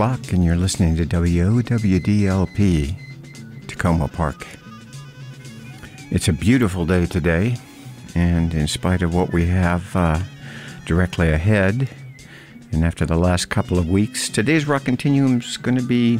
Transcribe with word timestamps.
It's 0.00 0.06
4 0.06 0.14
o'clock, 0.14 0.32
and 0.32 0.42
you're 0.42 0.56
listening 0.56 0.96
to 0.96 1.04
WOWDLP, 1.04 2.96
Takoma 3.66 4.10
Park. 4.10 4.46
It's 6.10 6.26
a 6.26 6.32
beautiful 6.32 6.86
day 6.86 7.04
today, 7.04 7.58
and 8.14 8.54
in 8.54 8.66
spite 8.66 9.02
of 9.02 9.14
what 9.14 9.34
we 9.34 9.44
have 9.44 9.94
uh, 9.94 10.20
directly 10.86 11.28
ahead, 11.28 11.90
and 12.72 12.82
after 12.82 13.04
the 13.04 13.18
last 13.18 13.50
couple 13.50 13.78
of 13.78 13.90
weeks, 13.90 14.30
today's 14.30 14.66
Rock 14.66 14.84
Continuum 14.84 15.40
is 15.40 15.58
going 15.58 15.76
to 15.76 15.84
be 15.84 16.18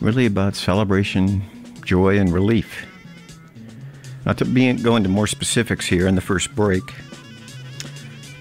really 0.00 0.26
about 0.26 0.54
celebration, 0.54 1.42
joy, 1.86 2.18
and 2.18 2.30
relief. 2.30 2.84
Not 4.26 4.36
to 4.36 4.44
be, 4.44 4.70
go 4.74 4.96
into 4.96 5.08
more 5.08 5.26
specifics 5.26 5.86
here 5.86 6.06
in 6.06 6.14
the 6.14 6.20
first 6.20 6.54
break, 6.54 6.84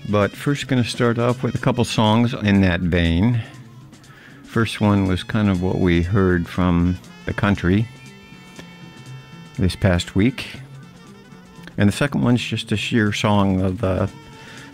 but 0.09 0.31
first 0.31 0.67
going 0.67 0.83
to 0.83 0.89
start 0.89 1.17
off 1.19 1.41
with 1.41 1.55
a 1.55 1.59
couple 1.59 1.85
songs 1.85 2.33
in 2.33 2.59
that 2.59 2.81
vein. 2.81 3.41
First 4.51 4.81
one 4.81 5.07
was 5.07 5.23
kind 5.23 5.49
of 5.49 5.63
what 5.63 5.77
we 5.77 6.01
heard 6.01 6.45
from 6.45 6.99
the 7.25 7.33
country 7.33 7.87
this 9.57 9.77
past 9.77 10.13
week. 10.13 10.59
And 11.77 11.87
the 11.87 11.93
second 11.93 12.21
one's 12.21 12.43
just 12.43 12.69
a 12.73 12.75
sheer 12.75 13.13
song 13.13 13.61
of 13.61 13.81
uh, 13.81 14.07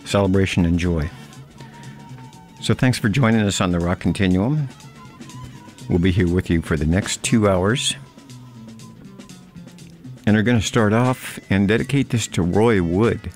celebration 0.04 0.66
and 0.66 0.80
joy. 0.80 1.08
So 2.60 2.74
thanks 2.74 2.98
for 2.98 3.08
joining 3.08 3.42
us 3.42 3.60
on 3.60 3.70
the 3.70 3.78
Rock 3.78 4.00
Continuum. 4.00 4.68
We'll 5.88 6.00
be 6.00 6.10
here 6.10 6.26
with 6.26 6.50
you 6.50 6.60
for 6.60 6.76
the 6.76 6.84
next 6.84 7.22
two 7.22 7.48
hours. 7.48 7.94
And 10.26 10.34
we're 10.34 10.42
going 10.42 10.58
to 10.58 10.66
start 10.66 10.92
off 10.92 11.38
and 11.50 11.68
dedicate 11.68 12.10
this 12.10 12.26
to 12.26 12.42
Roy 12.42 12.82
Wood, 12.82 13.30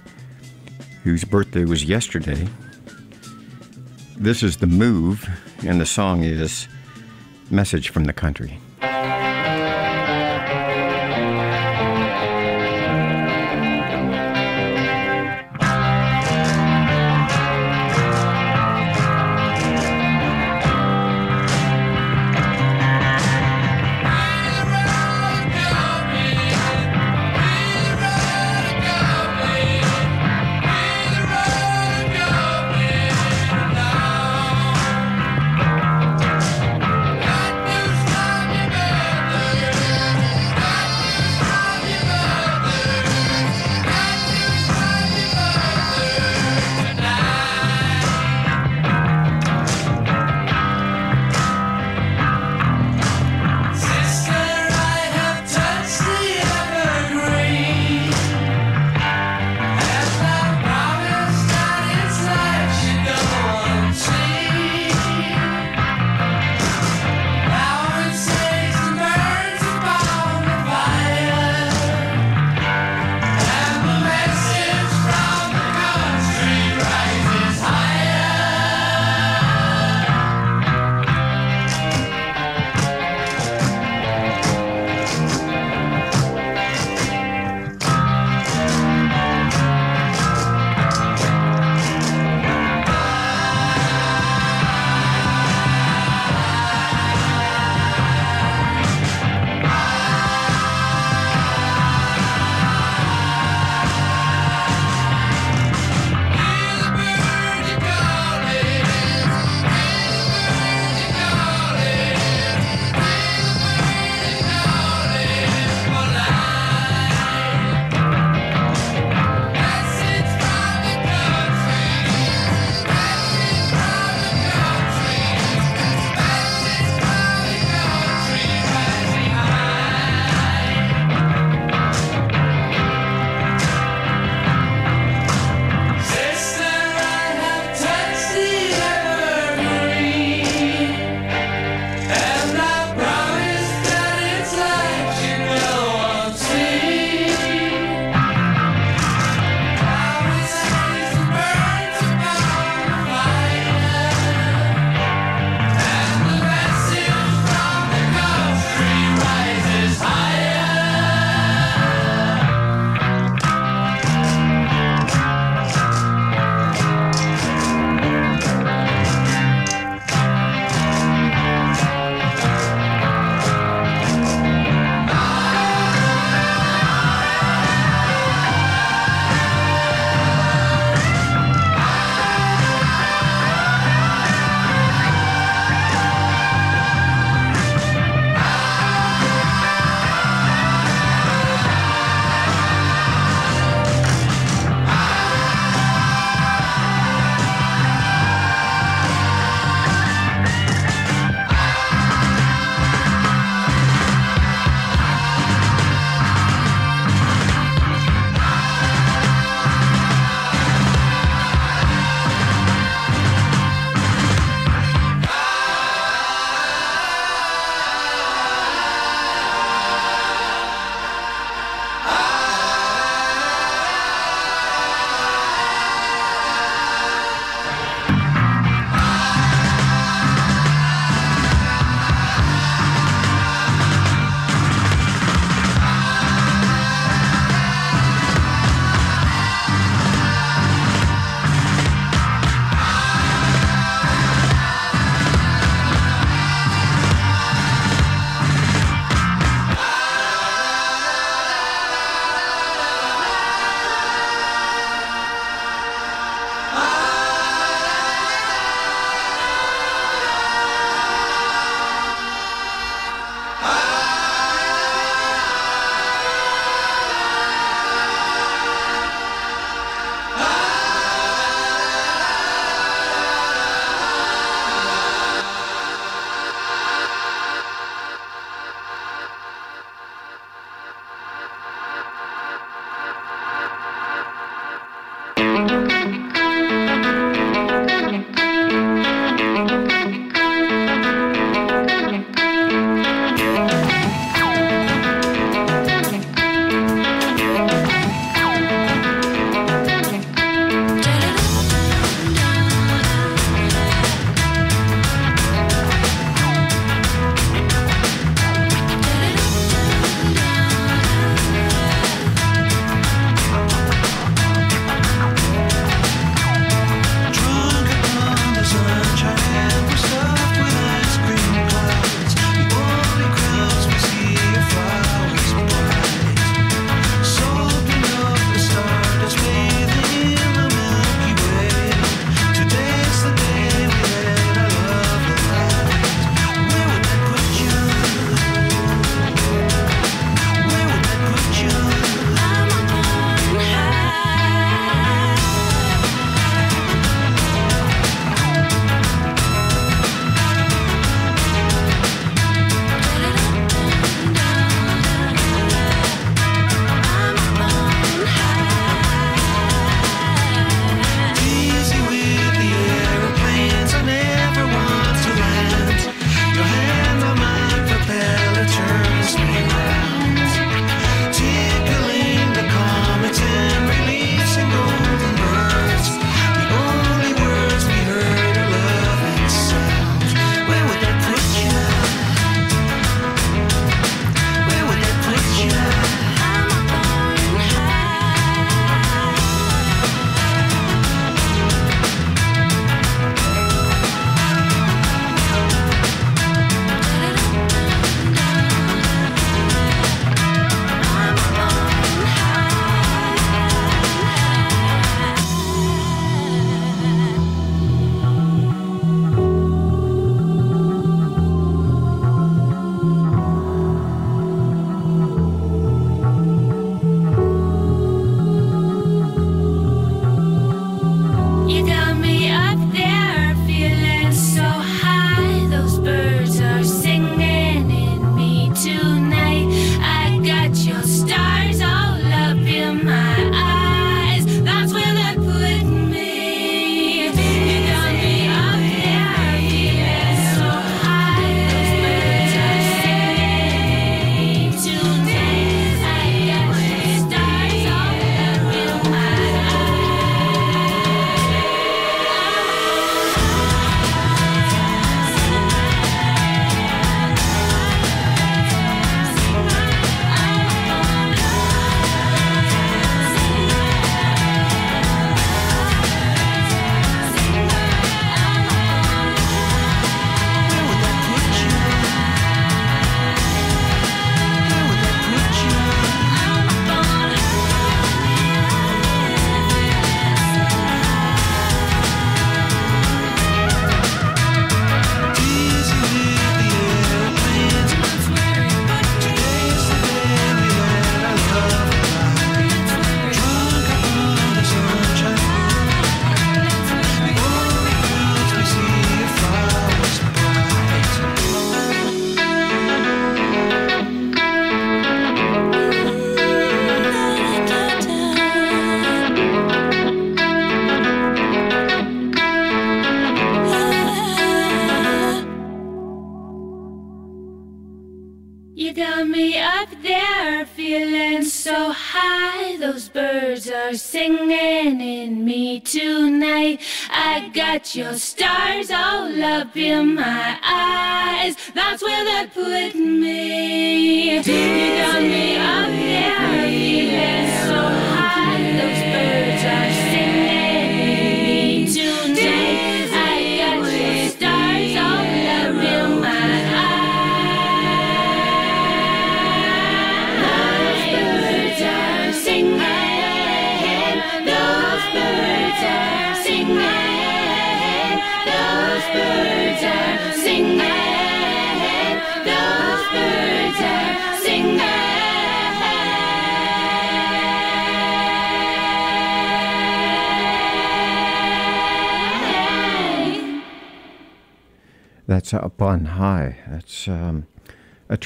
whose 1.04 1.22
birthday 1.22 1.64
was 1.64 1.84
yesterday. 1.84 2.48
This 4.16 4.42
is 4.42 4.56
The 4.56 4.66
Move, 4.66 5.28
and 5.64 5.80
the 5.80 5.86
song 5.86 6.24
is 6.24 6.66
Message 7.50 7.90
from 7.90 8.04
the 8.04 8.12
Country. 8.12 8.58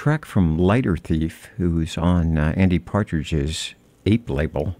Track 0.06 0.24
from 0.24 0.56
Lighter 0.56 0.96
Thief, 0.96 1.50
who's 1.56 1.98
on 1.98 2.38
uh, 2.38 2.54
Andy 2.56 2.78
Partridge's 2.78 3.74
Ape 4.06 4.30
label. 4.30 4.76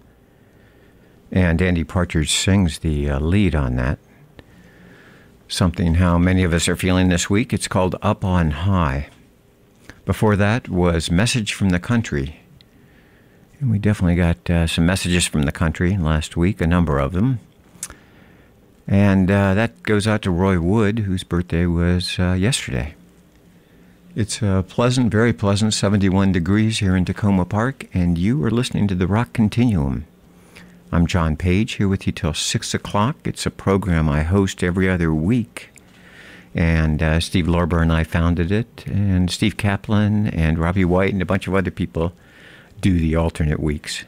And 1.32 1.60
Andy 1.60 1.82
Partridge 1.82 2.30
sings 2.30 2.78
the 2.78 3.10
uh, 3.10 3.18
lead 3.18 3.52
on 3.56 3.74
that. 3.74 3.98
Something 5.48 5.94
how 5.94 6.16
many 6.16 6.44
of 6.44 6.54
us 6.54 6.68
are 6.68 6.76
feeling 6.76 7.08
this 7.08 7.28
week. 7.28 7.52
It's 7.52 7.66
called 7.66 7.96
Up 8.02 8.24
on 8.24 8.52
High. 8.52 9.08
Before 10.04 10.36
that 10.36 10.68
was 10.68 11.10
Message 11.10 11.54
from 11.54 11.70
the 11.70 11.80
Country. 11.80 12.38
And 13.58 13.68
we 13.68 13.80
definitely 13.80 14.14
got 14.14 14.48
uh, 14.48 14.68
some 14.68 14.86
messages 14.86 15.26
from 15.26 15.42
the 15.42 15.50
country 15.50 15.96
last 15.96 16.36
week, 16.36 16.60
a 16.60 16.68
number 16.68 17.00
of 17.00 17.10
them. 17.10 17.40
And 18.86 19.28
uh, 19.28 19.54
that 19.54 19.82
goes 19.82 20.06
out 20.06 20.22
to 20.22 20.30
Roy 20.30 20.60
Wood, 20.60 21.00
whose 21.00 21.24
birthday 21.24 21.66
was 21.66 22.16
uh, 22.20 22.34
yesterday. 22.34 22.94
It's 24.16 24.40
a 24.40 24.64
pleasant, 24.66 25.12
very 25.12 25.34
pleasant 25.34 25.74
71 25.74 26.32
degrees 26.32 26.78
here 26.78 26.96
in 26.96 27.04
Takoma 27.04 27.46
Park, 27.46 27.86
and 27.92 28.16
you 28.16 28.42
are 28.44 28.50
listening 28.50 28.88
to 28.88 28.94
the 28.94 29.06
Rock 29.06 29.34
Continuum. 29.34 30.06
I'm 30.90 31.06
John 31.06 31.36
Paige 31.36 31.74
here 31.74 31.86
with 31.86 32.06
you 32.06 32.14
till 32.14 32.32
6 32.32 32.72
o'clock. 32.72 33.16
It's 33.24 33.44
a 33.44 33.50
program 33.50 34.08
I 34.08 34.22
host 34.22 34.64
every 34.64 34.88
other 34.88 35.12
week. 35.12 35.68
And 36.54 37.02
uh, 37.02 37.20
Steve 37.20 37.44
Lorber 37.44 37.82
and 37.82 37.92
I 37.92 38.04
founded 38.04 38.50
it, 38.50 38.86
and 38.86 39.30
Steve 39.30 39.58
Kaplan 39.58 40.28
and 40.28 40.58
Robbie 40.58 40.86
White 40.86 41.12
and 41.12 41.20
a 41.20 41.26
bunch 41.26 41.46
of 41.46 41.54
other 41.54 41.70
people 41.70 42.14
do 42.80 42.98
the 42.98 43.16
alternate 43.16 43.60
weeks. 43.60 44.04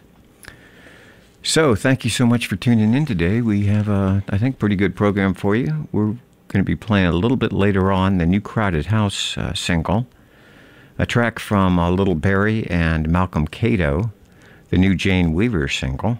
So, 1.43 1.75
thank 1.75 2.05
you 2.05 2.11
so 2.11 2.25
much 2.25 2.47
for 2.47 2.57
tuning 2.57 2.95
in 2.95 3.05
today. 3.05 3.43
We 3.43 3.67
have 3.67 3.88
a, 3.88 4.25
I 4.31 4.38
think, 4.38 4.59
pretty 4.59 4.77
good 4.77 4.97
program 4.97 5.35
for 5.35 5.55
you. 5.55 5.87
We're 5.93 6.17
going 6.49 6.64
to 6.64 6.67
be 6.67 6.76
playing 6.76 7.07
a 7.07 7.12
little 7.12 7.37
bit 7.37 7.52
later 7.52 7.93
on 7.93 8.19
the 8.19 8.26
new 8.26 8.40
Crowded 8.40 8.87
House 8.87 9.37
uh, 9.37 9.52
single, 9.55 10.07
a 10.99 11.07
track 11.07 11.38
from 11.38 11.78
uh, 11.78 11.90
Little 11.90 12.14
Barrie 12.14 12.67
and 12.69 13.09
Malcolm 13.09 13.47
Catto, 13.47 14.11
the 14.71 14.78
new 14.78 14.95
Jane 14.95 15.35
Weaver 15.35 15.69
single. 15.69 16.19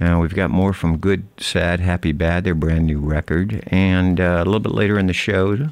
Uh, 0.00 0.18
we've 0.20 0.34
got 0.34 0.50
more 0.50 0.72
from 0.72 0.98
Good, 0.98 1.26
Sad, 1.38 1.80
Happy, 1.80 2.12
Bad, 2.12 2.44
their 2.44 2.54
brand 2.54 2.86
new 2.86 2.98
record. 2.98 3.62
And 3.66 4.20
uh, 4.20 4.42
a 4.42 4.44
little 4.44 4.60
bit 4.60 4.72
later 4.72 4.98
in 4.98 5.06
the 5.06 5.12
show, 5.12 5.70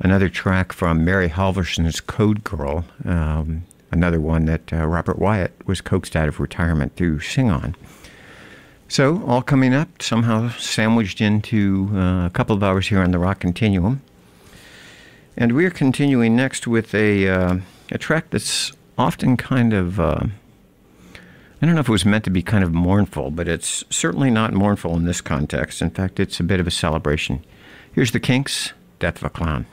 another 0.00 0.28
track 0.28 0.72
from 0.72 1.04
Mary 1.04 1.28
Halvorson's 1.28 2.00
Code 2.00 2.44
Girl, 2.44 2.84
um, 3.04 3.64
another 3.90 4.20
one 4.20 4.44
that 4.46 4.72
uh, 4.72 4.86
Robert 4.86 5.18
Wyatt 5.18 5.52
was 5.66 5.80
coaxed 5.80 6.14
out 6.14 6.28
of 6.28 6.38
retirement 6.38 6.96
to 6.98 7.18
sing 7.20 7.50
on. 7.50 7.74
So, 8.88 9.22
all 9.26 9.42
coming 9.42 9.74
up, 9.74 10.00
somehow 10.00 10.50
sandwiched 10.50 11.20
into 11.20 11.90
uh, 11.92 12.26
a 12.26 12.30
couple 12.32 12.54
of 12.54 12.62
hours 12.62 12.86
here 12.86 13.00
on 13.00 13.10
the 13.10 13.18
Rock 13.18 13.40
Continuum. 13.40 14.00
And 15.36 15.52
we 15.52 15.64
are 15.66 15.70
continuing 15.70 16.36
next 16.36 16.68
with 16.68 16.94
a, 16.94 17.28
uh, 17.28 17.56
a 17.90 17.98
track 17.98 18.30
that's 18.30 18.72
often 18.96 19.36
kind 19.36 19.72
of, 19.72 19.98
uh, 19.98 20.20
I 21.60 21.66
don't 21.66 21.74
know 21.74 21.80
if 21.80 21.88
it 21.88 21.92
was 21.92 22.04
meant 22.04 22.24
to 22.24 22.30
be 22.30 22.42
kind 22.42 22.62
of 22.62 22.72
mournful, 22.72 23.32
but 23.32 23.48
it's 23.48 23.84
certainly 23.90 24.30
not 24.30 24.52
mournful 24.52 24.94
in 24.96 25.04
this 25.04 25.20
context. 25.20 25.82
In 25.82 25.90
fact, 25.90 26.20
it's 26.20 26.38
a 26.38 26.44
bit 26.44 26.60
of 26.60 26.66
a 26.68 26.70
celebration. 26.70 27.44
Here's 27.92 28.12
the 28.12 28.20
Kinks, 28.20 28.72
Death 29.00 29.16
of 29.16 29.24
a 29.24 29.30
Clown. 29.30 29.66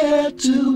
To. 0.00 0.70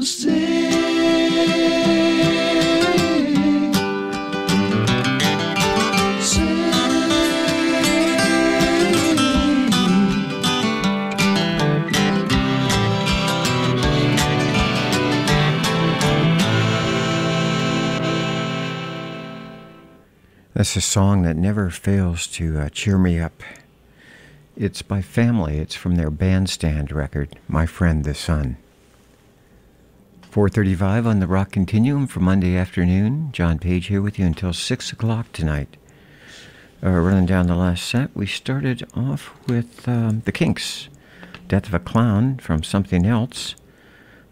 That's 20.54 20.76
a 20.76 20.80
song 20.80 21.22
that 21.22 21.36
never 21.36 21.68
fails 21.68 22.26
to 22.28 22.58
uh, 22.58 22.68
cheer 22.70 22.96
me 22.96 23.18
up. 23.18 23.42
It's 24.56 24.82
by 24.82 25.02
Family. 25.02 25.58
It's 25.58 25.74
from 25.74 25.96
their 25.96 26.10
bandstand 26.10 26.92
record, 26.92 27.36
My 27.48 27.66
Friend 27.66 28.04
the 28.04 28.14
Sun. 28.14 28.56
435 30.34 31.06
on 31.06 31.20
the 31.20 31.28
Rock 31.28 31.52
Continuum 31.52 32.08
for 32.08 32.18
Monday 32.18 32.56
afternoon. 32.56 33.30
John 33.30 33.60
Paige 33.60 33.86
here 33.86 34.02
with 34.02 34.18
you 34.18 34.26
until 34.26 34.52
6 34.52 34.92
o'clock 34.92 35.30
tonight. 35.32 35.76
Uh, 36.82 36.90
running 36.90 37.24
down 37.24 37.46
the 37.46 37.54
last 37.54 37.86
set, 37.86 38.10
we 38.16 38.26
started 38.26 38.82
off 38.96 39.32
with 39.46 39.88
um, 39.88 40.22
The 40.24 40.32
Kinks, 40.32 40.88
Death 41.46 41.68
of 41.68 41.74
a 41.74 41.78
Clown 41.78 42.38
from 42.38 42.64
Something 42.64 43.06
Else. 43.06 43.54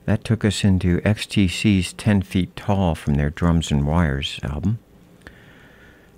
That 0.05 0.25
took 0.25 0.45
us 0.45 0.65
into 0.65 1.01
XTC's 1.03 1.93
10 1.93 2.23
Feet 2.23 2.57
Tall 2.57 2.97
from 2.97 3.15
their 3.15 3.31
Drums 3.31 3.71
and 3.71 3.87
Wires 3.87 4.41
album. 4.43 4.81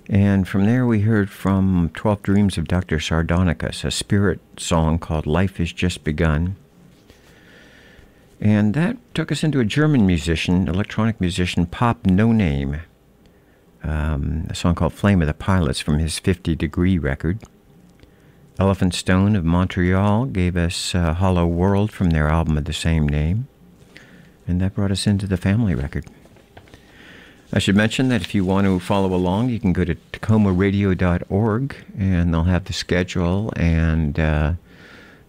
And 0.09 0.47
from 0.47 0.65
there, 0.65 0.87
we 0.87 1.01
heard 1.01 1.29
from 1.29 1.91
12 1.93 2.23
Dreams 2.23 2.57
of 2.57 2.67
Dr. 2.67 2.97
Sardonicus, 2.97 3.85
a 3.85 3.91
spirit 3.91 4.39
song 4.57 4.97
called 4.97 5.27
Life 5.27 5.59
Is 5.59 5.71
Just 5.71 6.03
Begun. 6.03 6.55
And 8.39 8.73
that 8.73 8.97
took 9.13 9.31
us 9.31 9.43
into 9.43 9.59
a 9.59 9.65
German 9.65 10.05
musician, 10.05 10.67
electronic 10.67 11.21
musician, 11.21 11.65
Popnoname, 11.65 12.81
um, 13.83 14.47
a 14.49 14.55
song 14.55 14.75
called 14.75 14.93
Flame 14.93 15.21
of 15.21 15.27
the 15.27 15.33
Pilots 15.33 15.79
from 15.79 15.99
his 15.99 16.19
50 16.19 16.55
Degree 16.55 16.97
record. 16.97 17.39
Elephant 18.57 18.93
Stone 18.93 19.35
of 19.35 19.43
Montreal 19.43 20.25
gave 20.25 20.55
us 20.55 20.95
uh, 20.95 21.13
Hollow 21.13 21.45
World 21.45 21.91
from 21.91 22.11
their 22.11 22.27
album 22.27 22.57
of 22.57 22.65
the 22.65 22.73
same 22.73 23.07
name. 23.07 23.47
And 24.47 24.61
that 24.61 24.75
brought 24.75 24.91
us 24.91 25.07
into 25.07 25.27
the 25.27 25.37
family 25.37 25.75
record. 25.75 26.05
I 27.53 27.59
should 27.59 27.75
mention 27.75 28.09
that 28.09 28.21
if 28.21 28.33
you 28.33 28.43
want 28.43 28.65
to 28.65 28.79
follow 28.79 29.13
along, 29.13 29.49
you 29.49 29.59
can 29.59 29.71
go 29.71 29.85
to 29.85 29.95
takomaradio.org 29.95 31.75
and 31.97 32.33
they'll 32.33 32.43
have 32.43 32.65
the 32.65 32.73
schedule 32.73 33.51
and 33.55 34.19
uh, 34.19 34.53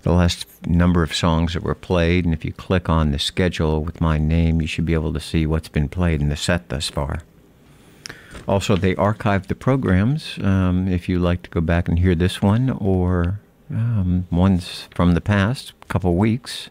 the 0.07 0.13
last 0.13 0.47
number 0.65 1.03
of 1.03 1.13
songs 1.13 1.55
that 1.55 1.65
were 1.65 1.75
played. 1.75 2.25
And 2.25 2.33
if 2.33 2.45
you 2.45 2.53
click 2.53 2.89
on 2.89 3.11
the 3.11 3.19
schedule 3.19 3.83
with 3.83 4.01
my 4.01 4.19
name, 4.19 4.63
you 4.63 4.69
should 4.69 4.87
be 4.87 4.95
able 4.95 5.13
to 5.13 5.19
see 5.19 5.47
what's 5.47 5.69
been 5.69 5.89
played 5.89 6.21
in 6.21 6.29
the 6.29 6.37
set 6.37 6.69
thus 6.69 6.89
far. 6.89 7.23
Also, 8.47 8.77
they 8.77 8.95
archive 8.95 9.49
the 9.49 9.57
programs 9.57 10.39
um, 10.43 10.87
if 10.87 11.09
you 11.09 11.19
like 11.19 11.43
to 11.43 11.51
go 11.51 11.61
back 11.61 11.89
and 11.89 11.99
hear 11.99 12.15
this 12.15 12.41
one 12.41 12.71
or 12.71 13.41
um, 13.69 14.29
ones 14.31 14.87
from 14.95 15.15
the 15.15 15.21
past 15.21 15.73
couple 15.89 16.15
weeks. 16.15 16.71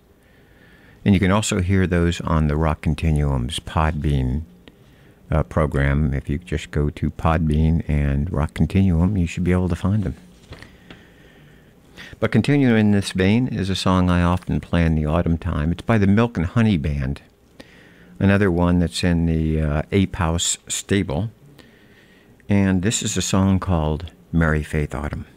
And 1.03 1.13
you 1.13 1.19
can 1.19 1.31
also 1.31 1.59
hear 1.59 1.85
those 1.85 2.21
on 2.21 2.47
the 2.47 2.55
Rock 2.55 2.79
Continuum's 2.79 3.59
Podbean 3.59 4.43
uh, 5.29 5.43
program. 5.43 6.13
If 6.13 6.29
you 6.29 6.37
just 6.37 6.71
go 6.71 6.89
to 6.89 7.11
Podbean 7.11 7.83
and 7.89 8.31
Rock 8.31 8.53
Continuum, 8.53 9.17
you 9.17 9.27
should 9.27 9.43
be 9.43 9.51
able 9.51 9.67
to 9.67 9.75
find 9.75 10.05
them. 10.05 10.15
But 12.25 12.31
continuing 12.31 12.75
in 12.75 12.89
this 12.89 13.11
vein 13.11 13.47
is 13.49 13.69
a 13.69 13.75
song 13.75 14.09
I 14.09 14.23
often 14.23 14.59
play 14.59 14.83
in 14.83 14.95
the 14.95 15.05
autumn 15.05 15.37
time. 15.37 15.71
It's 15.71 15.83
by 15.83 15.99
the 15.99 16.07
Milk 16.07 16.37
and 16.37 16.47
Honey 16.47 16.75
Band, 16.75 17.21
another 18.17 18.49
one 18.49 18.79
that's 18.79 19.03
in 19.03 19.27
the 19.27 19.61
uh, 19.61 19.81
Ape 19.91 20.15
House 20.15 20.57
stable. 20.67 21.29
And 22.49 22.81
this 22.81 23.03
is 23.03 23.15
a 23.15 23.21
song 23.21 23.59
called 23.59 24.11
Merry 24.31 24.63
Faith 24.63 24.95
Autumn. 24.95 25.27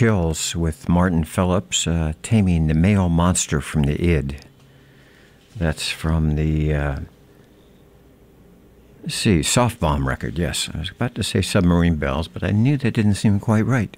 Chills 0.00 0.56
with 0.56 0.88
Martin 0.88 1.24
Phillips 1.24 1.86
uh, 1.86 2.14
taming 2.22 2.68
the 2.68 2.72
male 2.72 3.10
monster 3.10 3.60
from 3.60 3.82
the 3.82 4.02
id. 4.02 4.38
That's 5.54 5.90
from 5.90 6.36
the 6.36 6.72
uh, 6.72 7.00
see 9.06 9.42
soft 9.42 9.78
bomb 9.78 10.08
record. 10.08 10.38
Yes, 10.38 10.70
I 10.72 10.78
was 10.78 10.88
about 10.88 11.14
to 11.16 11.22
say 11.22 11.42
Submarine 11.42 11.96
Bells, 11.96 12.28
but 12.28 12.42
I 12.42 12.50
knew 12.50 12.78
that 12.78 12.94
didn't 12.94 13.16
seem 13.16 13.38
quite 13.40 13.66
right. 13.66 13.94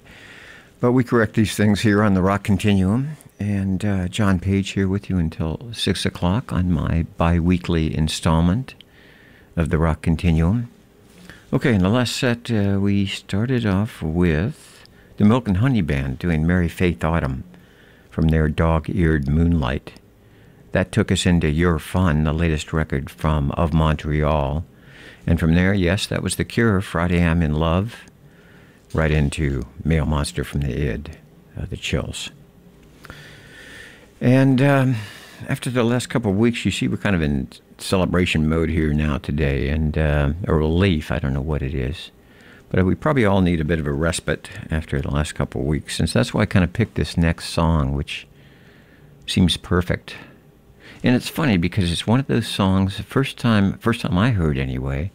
But 0.81 0.91
we 0.91 1.05
correct 1.05 1.35
these 1.35 1.55
things 1.55 1.79
here 1.79 2.03
on 2.03 2.15
the 2.15 2.21
Rock 2.21 2.43
Continuum, 2.43 3.15
and 3.39 3.85
uh, 3.85 4.09
John 4.09 4.41
Paige 4.41 4.71
here 4.71 4.89
with 4.89 5.09
you 5.09 5.17
until 5.17 5.69
six 5.71 6.05
o'clock 6.05 6.51
on 6.51 6.69
my 6.69 7.05
bi-weekly 7.15 7.95
installment 7.95 8.75
of 9.55 9.69
the 9.69 9.77
Rock 9.77 10.01
Continuum. 10.01 10.69
Okay, 11.53 11.73
in 11.73 11.81
the 11.81 11.87
last 11.87 12.17
set, 12.17 12.51
uh, 12.51 12.77
we 12.81 13.05
started 13.05 13.65
off 13.65 14.01
with 14.01 14.72
the 15.17 15.25
Milk 15.25 15.47
and 15.47 15.57
Honey 15.57 15.81
Band 15.81 16.17
doing 16.17 16.45
Mary 16.45 16.67
Faith 16.67 17.03
Autumn 17.03 17.43
from 18.09 18.29
their 18.29 18.49
Dog 18.49 18.89
Eared 18.89 19.27
Moonlight. 19.27 19.93
That 20.71 20.91
took 20.91 21.11
us 21.11 21.25
into 21.25 21.49
Your 21.49 21.77
Fun, 21.77 22.23
the 22.23 22.33
latest 22.33 22.73
record 22.73 23.11
from 23.11 23.51
Of 23.51 23.73
Montreal. 23.73 24.65
And 25.27 25.39
from 25.39 25.53
there, 25.53 25.73
yes, 25.73 26.07
that 26.07 26.23
was 26.23 26.35
The 26.35 26.43
Cure, 26.43 26.81
Friday 26.81 27.23
I'm 27.23 27.43
in 27.43 27.53
Love, 27.53 28.05
right 28.93 29.11
into 29.11 29.67
Male 29.83 30.07
Monster 30.07 30.43
from 30.43 30.61
the 30.61 30.73
Id, 30.73 31.17
uh, 31.59 31.65
The 31.69 31.77
Chills. 31.77 32.31
And 34.19 34.61
um, 34.61 34.95
after 35.47 35.69
the 35.69 35.83
last 35.83 36.07
couple 36.07 36.31
of 36.31 36.37
weeks, 36.37 36.65
you 36.65 36.71
see 36.71 36.87
we're 36.87 36.97
kind 36.97 37.15
of 37.15 37.21
in 37.21 37.49
celebration 37.77 38.49
mode 38.49 38.69
here 38.69 38.93
now 38.93 39.19
today, 39.19 39.69
and 39.69 39.95
uh, 39.95 40.33
a 40.47 40.55
relief. 40.55 41.11
I 41.11 41.19
don't 41.19 41.33
know 41.33 41.41
what 41.41 41.61
it 41.61 41.75
is. 41.75 42.09
But 42.73 42.87
we 42.87 42.95
probably 42.95 43.23
all 43.23 43.41
need 43.41 43.61
a 43.61 43.65
bit 43.65 43.77
of 43.77 43.85
a 43.85 43.93
respite 43.93 44.49
after 44.71 44.99
the 44.99 45.11
last 45.11 45.35
couple 45.35 45.61
of 45.61 45.67
weeks, 45.67 45.99
and 45.99 46.09
so 46.09 46.17
that's 46.17 46.33
why 46.33 46.41
I 46.41 46.47
kind 46.47 46.65
of 46.65 46.73
picked 46.73 46.95
this 46.95 47.15
next 47.15 47.49
song, 47.49 47.93
which 47.93 48.25
seems 49.27 49.57
perfect. 49.57 50.15
And 51.03 51.15
it's 51.15 51.29
funny 51.29 51.57
because 51.57 51.91
it's 51.91 52.07
one 52.07 52.19
of 52.19 52.25
those 52.25 52.47
songs. 52.47 52.97
The 52.97 53.03
first 53.03 53.37
time, 53.37 53.77
first 53.77 54.01
time 54.01 54.17
I 54.17 54.31
heard 54.31 54.57
anyway, 54.57 55.11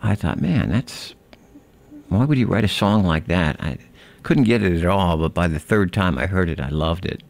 I 0.00 0.14
thought, 0.14 0.40
man, 0.40 0.68
that's 0.68 1.16
why 2.08 2.24
would 2.24 2.38
you 2.38 2.46
write 2.46 2.62
a 2.62 2.68
song 2.68 3.02
like 3.02 3.26
that? 3.26 3.60
I 3.60 3.78
couldn't 4.22 4.44
get 4.44 4.62
it 4.62 4.78
at 4.78 4.86
all, 4.86 5.16
but 5.16 5.34
by 5.34 5.48
the 5.48 5.58
third 5.58 5.92
time 5.92 6.16
I 6.18 6.26
heard 6.26 6.48
it, 6.48 6.60
I 6.60 6.68
loved 6.68 7.04
it, 7.04 7.24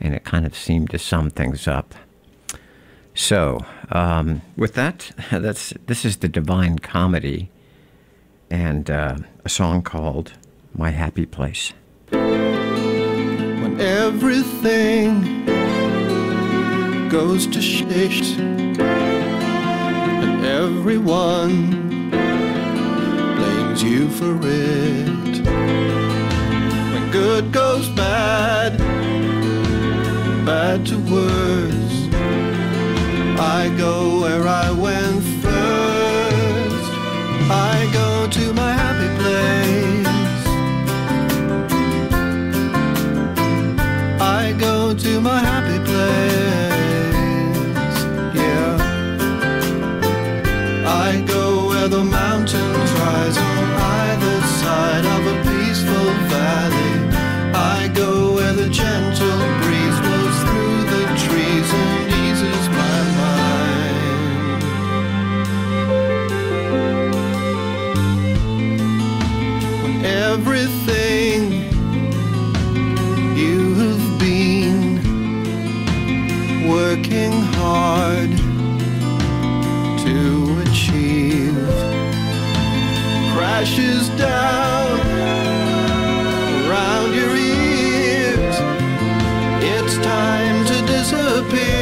and 0.00 0.14
it 0.14 0.22
kind 0.22 0.46
of 0.46 0.54
seemed 0.54 0.90
to 0.90 1.00
sum 1.00 1.30
things 1.30 1.66
up. 1.66 1.96
So, 3.12 3.66
um, 3.90 4.42
with 4.56 4.74
that, 4.74 5.10
that's 5.32 5.74
this 5.88 6.04
is 6.04 6.18
the 6.18 6.28
Divine 6.28 6.78
Comedy 6.78 7.50
and 8.52 8.90
uh, 8.90 9.16
a 9.46 9.48
song 9.48 9.80
called 9.80 10.34
My 10.74 10.90
Happy 10.90 11.24
Place. 11.24 11.72
when 12.10 13.80
everything 13.80 15.46
goes 17.08 17.46
to 17.46 17.62
shit 17.62 18.38
and 18.38 20.44
everyone 20.44 22.10
blames 23.38 23.82
you 23.82 24.10
for 24.10 24.38
it. 24.42 25.46
When 26.92 27.10
good 27.10 27.52
goes 27.52 27.88
bad, 27.88 28.76
bad 30.44 30.84
to 30.88 30.98
worse, 30.98 32.08
I 33.40 33.74
go 33.78 34.20
where 34.20 34.46
I 34.46 34.70
went 34.72 35.22
first. 35.42 36.92
I 37.50 37.88
go 37.94 38.11
to 38.32 38.50
my 38.54 38.72
happy 38.72 38.91
down 84.22 85.00
around 86.66 87.10
your 87.14 87.34
ears. 87.36 88.56
It's 89.74 89.96
time 89.98 90.64
to 90.66 90.76
disappear 90.86 91.81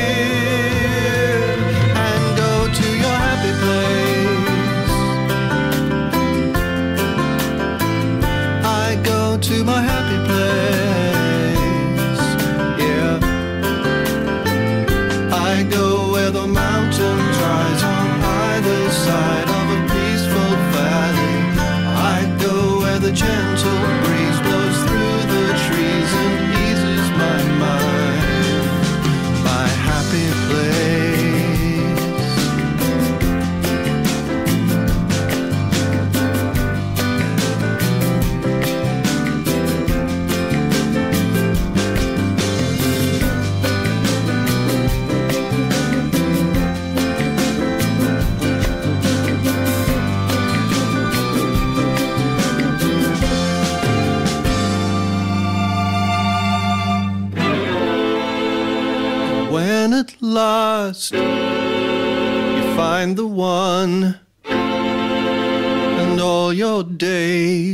find 63.00 63.16
the 63.16 63.26
one, 63.26 64.20
and 64.44 66.20
all 66.20 66.52
your 66.52 66.84
days 66.84 67.69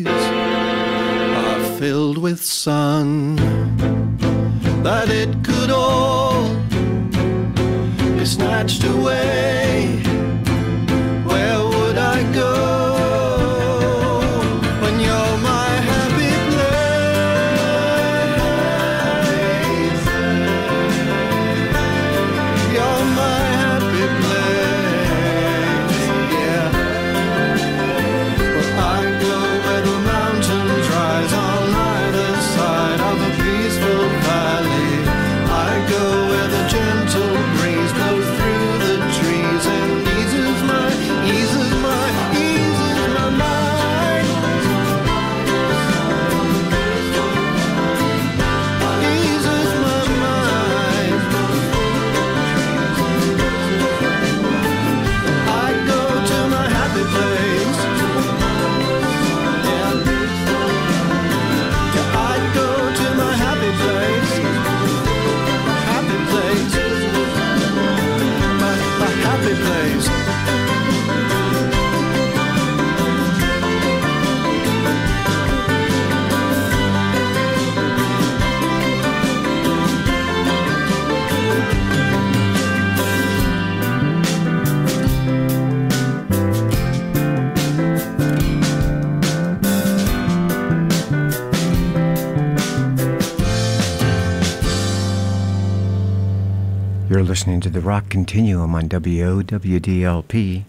listening 97.37 97.61
to 97.61 97.68
the 97.68 97.82
Rock 97.82 98.09
Continuum 98.09 98.74
on 98.74 98.89
WOWDLP, 98.89 100.64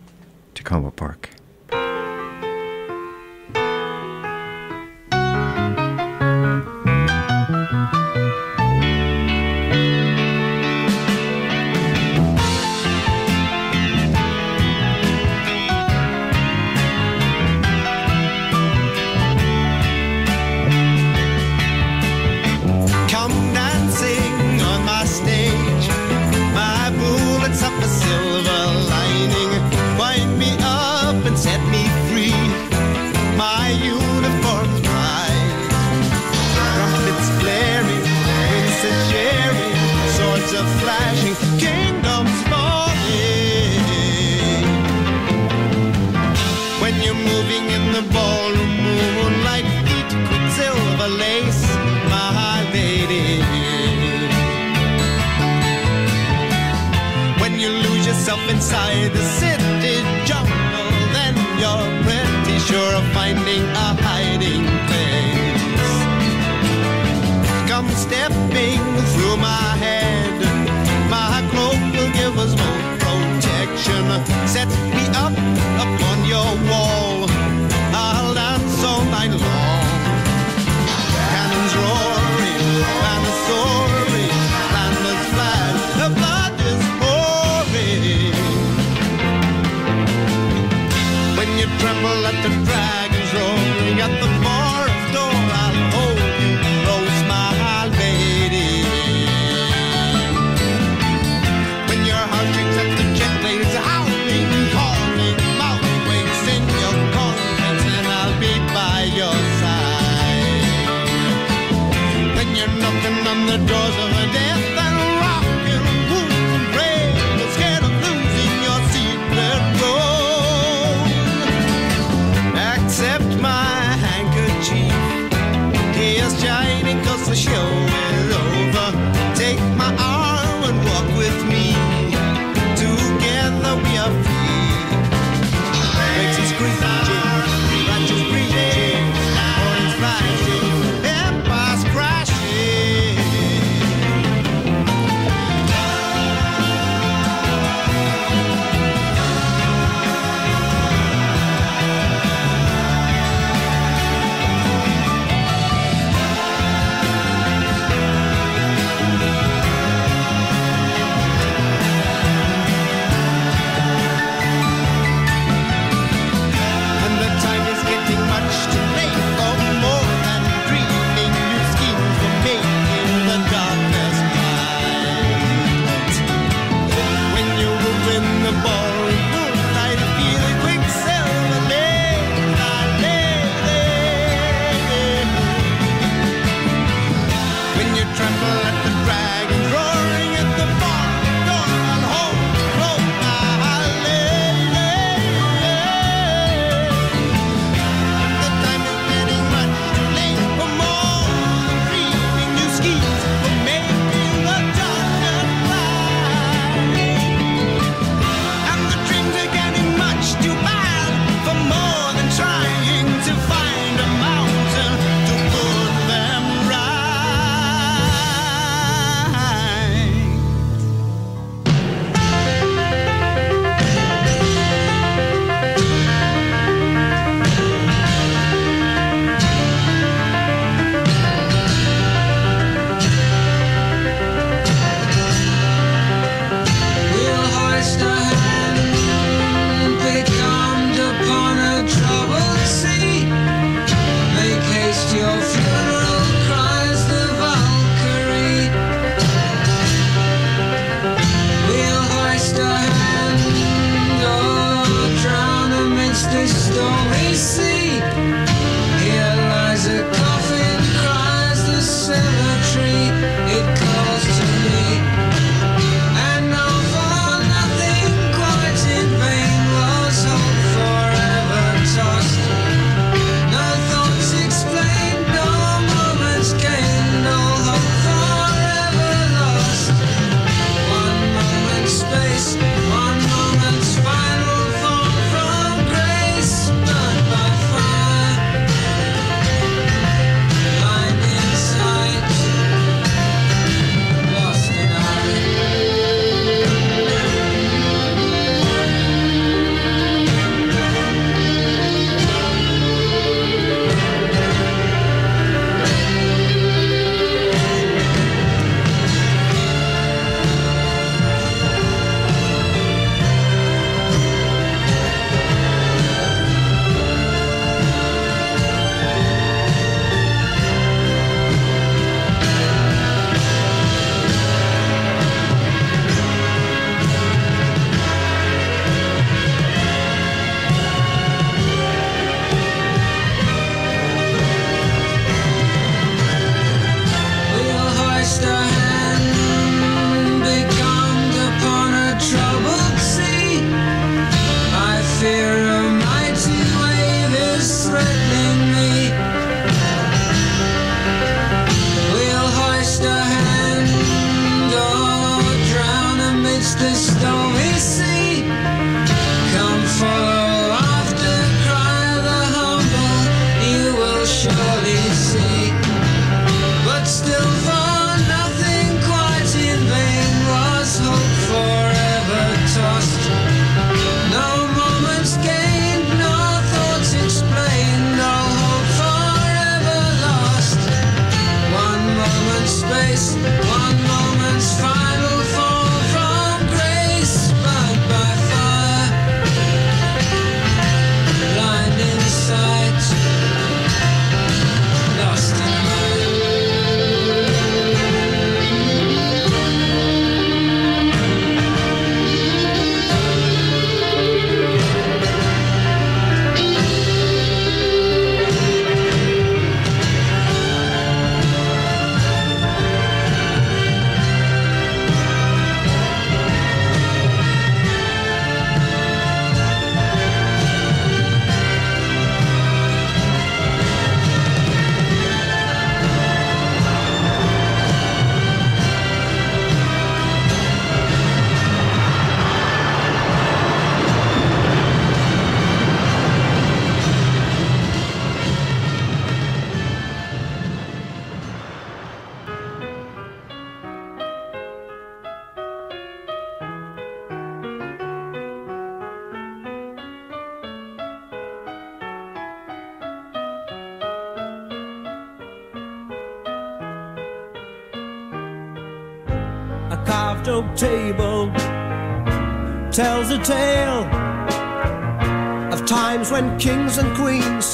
Takoma 0.53 0.93
Park. 0.93 1.07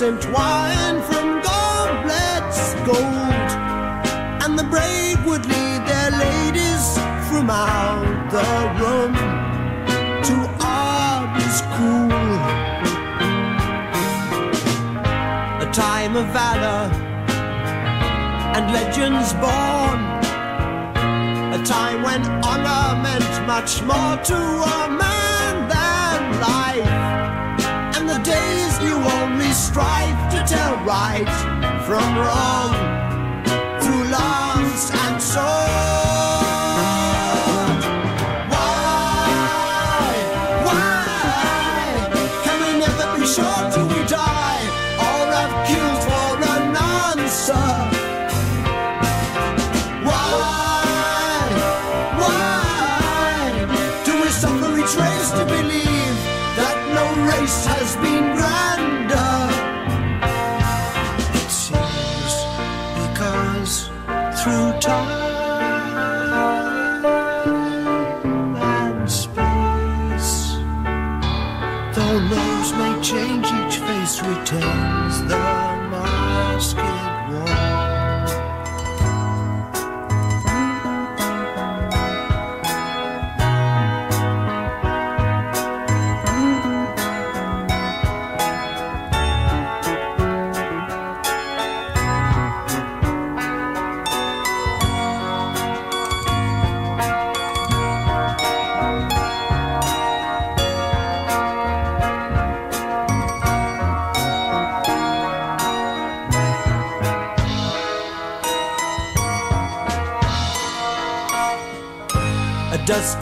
and 0.04 0.22
twice. 0.22 0.53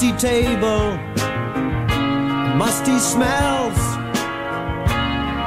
musty 0.02 0.18
table, 0.18 0.98
musty 2.58 2.98
smells, 2.98 3.78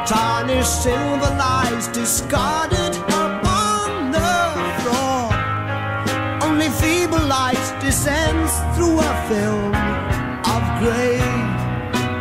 tarnished 0.09 0.85
silver 0.85 1.35
lies 1.37 1.89
discarded 1.89 2.95
upon 3.09 4.13
the 4.13 4.35
floor. 4.79 6.49
Only 6.49 6.69
feeble 6.69 7.27
light 7.27 7.65
descends 7.81 8.53
through 8.77 9.01
a 9.01 9.15
film 9.27 9.75
of 10.55 10.63
grey 10.79 11.19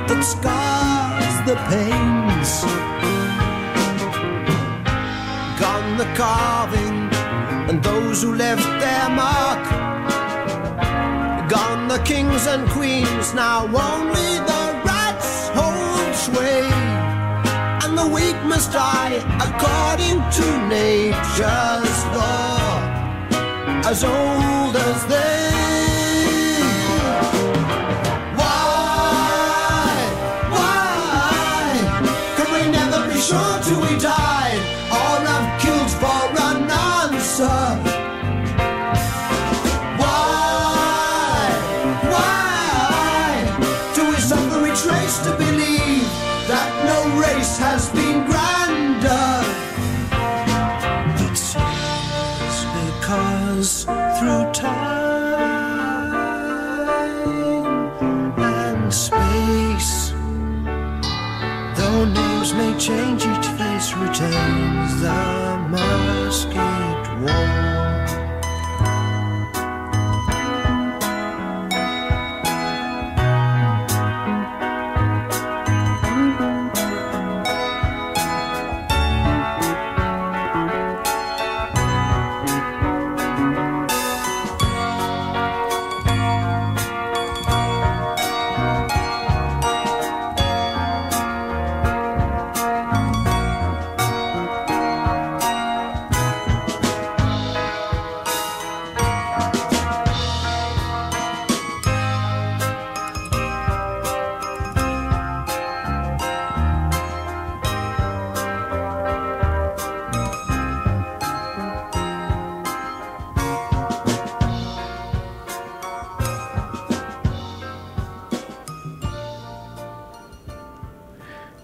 that 0.08 0.24
scars 0.24 1.36
the 1.46 1.56
panes. 1.70 2.64
Gone 5.60 5.98
the 5.98 6.10
carving 6.16 7.14
and 7.70 7.84
those 7.84 8.24
who 8.24 8.34
left 8.34 8.66
their 8.82 9.10
mark 9.10 9.73
the 11.98 12.04
kings 12.04 12.48
and 12.48 12.68
queens, 12.70 13.36
now 13.36 13.66
only 13.66 14.30
the 14.50 14.64
rats 14.84 15.50
hold 15.50 16.16
sway. 16.16 16.64
And 17.84 17.96
the 17.96 18.08
weak 18.08 18.36
must 18.46 18.72
die 18.72 19.18
according 19.48 20.18
to 20.38 20.46
nature's 20.70 22.00
law, 22.18 22.80
as 23.86 24.04
old 24.04 24.76
as 24.76 25.06
they. 25.06 25.53
Retains 64.24 65.33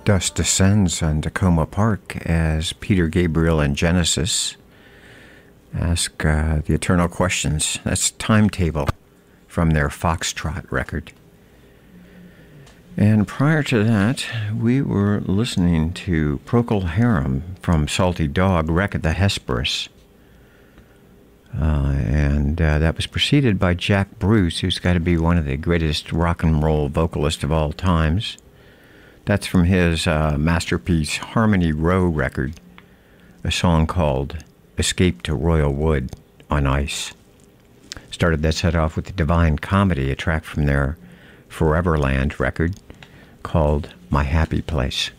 Dust 0.10 0.34
descends 0.34 1.03
on 1.03 1.22
Takoma 1.22 1.69
Park 1.69 2.18
as 2.26 2.73
Peter 2.73 3.07
Gabriel 3.07 3.60
and 3.60 3.76
Genesis 3.76 4.57
ask 5.72 6.26
uh, 6.26 6.61
the 6.65 6.73
eternal 6.73 7.07
questions. 7.07 7.77
That's 7.84 8.10
timetable 8.10 8.90
from 9.45 9.69
their 9.69 9.90
Foxtrot 9.90 10.72
record. 10.72 11.11
And 12.98 13.27
prior 13.27 13.61
to 13.61 13.84
that, 13.84 14.26
we 14.60 14.81
were 14.81 15.19
listening 15.27 15.94
to 15.94 16.40
Procol 16.44 16.86
Harum 16.86 17.44
from 17.61 17.88
Salty 17.88 18.27
Dog, 18.27 18.68
Wreck 18.68 18.95
at 18.95 19.03
the 19.03 19.14
Hesperus. 19.14 19.90
Uh, 21.56 21.94
and 22.03 22.60
uh, 22.60 22.80
that 22.80 22.95
was 22.95 23.06
preceded 23.06 23.60
by 23.60 23.76
Jack 23.76 24.18
Bruce, 24.18 24.61
who's 24.61 24.80
got 24.80 24.94
to 24.94 24.99
be 24.99 25.18
one 25.18 25.38
of 25.38 25.45
the 25.45 25.56
greatest 25.56 26.11
rock 26.11 26.41
and 26.41 26.64
roll 26.64 26.90
vocalists 26.90 27.44
of 27.44 27.52
all 27.52 27.72
times. 27.72 28.40
That's 29.30 29.46
from 29.46 29.66
his 29.66 30.08
uh, 30.08 30.38
masterpiece 30.40 31.18
Harmony 31.18 31.72
Row 31.72 32.04
record, 32.08 32.60
a 33.44 33.52
song 33.52 33.86
called 33.86 34.44
Escape 34.80 35.22
to 35.22 35.36
Royal 35.36 35.72
Wood 35.72 36.16
on 36.50 36.66
Ice. 36.66 37.14
Started 38.10 38.42
that 38.42 38.56
set 38.56 38.74
off 38.74 38.96
with 38.96 39.06
the 39.06 39.12
Divine 39.12 39.60
Comedy, 39.60 40.10
a 40.10 40.16
track 40.16 40.46
from 40.46 40.66
their 40.66 40.98
Foreverland 41.48 42.40
record 42.40 42.80
called 43.44 43.94
My 44.10 44.24
Happy 44.24 44.64
Place. 44.64 45.12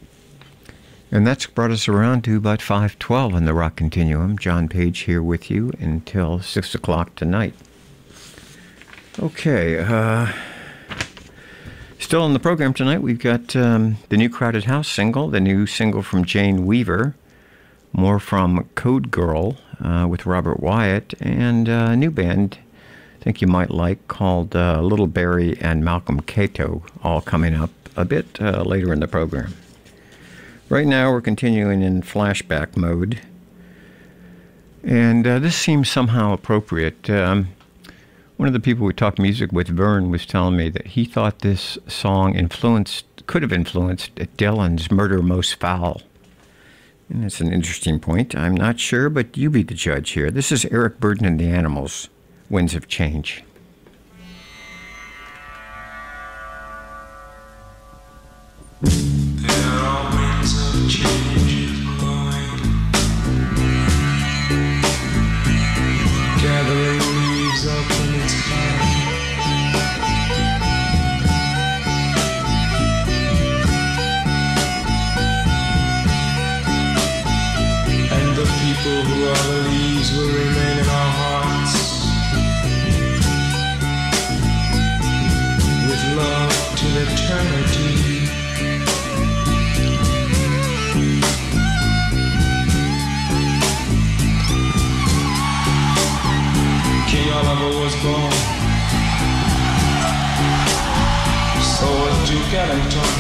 And 1.13 1.25
that's 1.25 1.47
brought 1.47 1.71
us 1.71 1.87
around 1.87 2.25
to 2.25 2.37
about 2.37 2.61
512 2.61 3.33
on 3.33 3.45
the 3.45 3.55
Rock 3.55 3.77
Continuum. 3.77 4.37
John 4.39 4.69
Paige 4.69 4.99
here 5.03 5.23
with 5.23 5.53
you 5.53 5.71
until 5.79 6.41
6 6.41 6.75
o'clock 6.75 7.15
tonight. 7.15 7.55
Okay, 9.21 9.79
uh, 9.79 10.33
still 12.01 12.27
in 12.27 12.33
the 12.33 12.41
program 12.41 12.75
tonight, 12.75 13.03
we've 13.03 13.19
got 13.19 13.55
um, 13.55 13.99
the 14.09 14.17
new 14.17 14.29
Crowded 14.29 14.65
House 14.65 14.89
single, 14.89 15.29
the 15.29 15.41
new 15.41 15.67
single 15.67 16.03
from 16.03 16.25
Jane 16.25 16.67
Weaver, 16.67 17.15
more 17.93 18.19
from 18.19 18.69
Code 18.75 19.11
Girl 19.11 19.57
uh, 19.83 20.07
with 20.09 20.27
Robert 20.27 20.61
Wyatt, 20.61 21.15
and 21.21 21.69
uh, 21.69 21.89
a 21.91 21.97
new 21.97 22.11
band 22.11 22.59
I 23.21 23.23
think 23.23 23.43
you 23.43 23.49
might 23.49 23.71
like 23.71 24.09
called 24.09 24.57
uh, 24.57 24.81
Little 24.81 25.07
Barrie 25.07 25.59
and 25.61 25.85
Malcolm 25.85 26.23
Catto, 26.23 26.83
all 27.03 27.21
coming 27.21 27.55
up 27.55 27.71
a 27.95 28.07
bit 28.07 28.41
uh, 28.41 28.63
later 28.63 28.95
in 28.95 29.01
the 29.01 29.09
program. 29.09 29.55
Right 30.71 30.87
now, 30.87 31.13
we're 31.13 31.21
continuing 31.21 31.83
in 31.83 32.01
flashback 32.01 32.79
mode, 32.79 33.21
and 34.83 35.27
uh, 35.27 35.39
this 35.39 35.55
seems 35.55 35.91
somehow 35.91 36.33
appropriate. 36.33 37.11
Um, 37.11 37.49
one 38.41 38.47
of 38.47 38.55
the 38.55 38.59
people 38.59 38.87
we 38.87 38.95
talked 38.95 39.19
music 39.19 39.53
with, 39.53 39.69
Vern, 39.69 40.11
was 40.11 40.25
telling 40.25 40.57
me 40.57 40.71
that 40.71 40.87
he 40.87 41.05
thought 41.05 41.41
this 41.41 41.77
song 41.87 42.35
influenced, 42.35 43.05
could 43.27 43.43
have 43.43 43.53
influenced 43.53 44.15
Dylan's 44.15 44.91
Murder 44.91 45.21
Most 45.21 45.57
Foul. 45.57 46.01
And 47.11 47.23
that's 47.23 47.43
an 47.43 47.53
interesting 47.53 48.01
point. 48.01 48.35
I'm 48.35 48.55
not 48.55 48.81
sure, 48.81 49.11
but 49.11 49.37
you 49.37 49.51
be 49.51 49.63
the 49.63 49.75
judge 49.75 50.13
here. 50.13 50.31
This 50.31 50.51
is 50.51 50.65
Eric 50.65 51.01
Burdon 51.01 51.27
and 51.27 51.39
the 51.39 51.51
Animals, 51.51 52.09
Winds 52.49 52.75
of 52.75 52.89
Change. 52.89 53.45
Mm. 58.83 59.10
Ellington. 102.53 103.11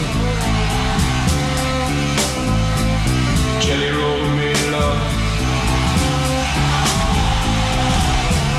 Jelly 3.61 3.91
Roll 3.91 4.25
made 4.35 4.59
love. 4.73 4.99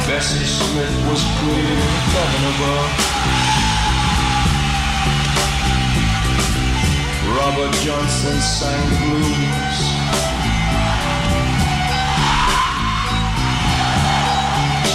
Bessie 0.07 0.45
Smith 0.45 0.95
was 1.09 1.21
in 1.23 1.77
heaven 2.15 2.43
above. 2.53 2.91
Robert 7.35 7.73
Johnson 7.83 8.39
sang 8.39 8.87
blues. 9.01 9.79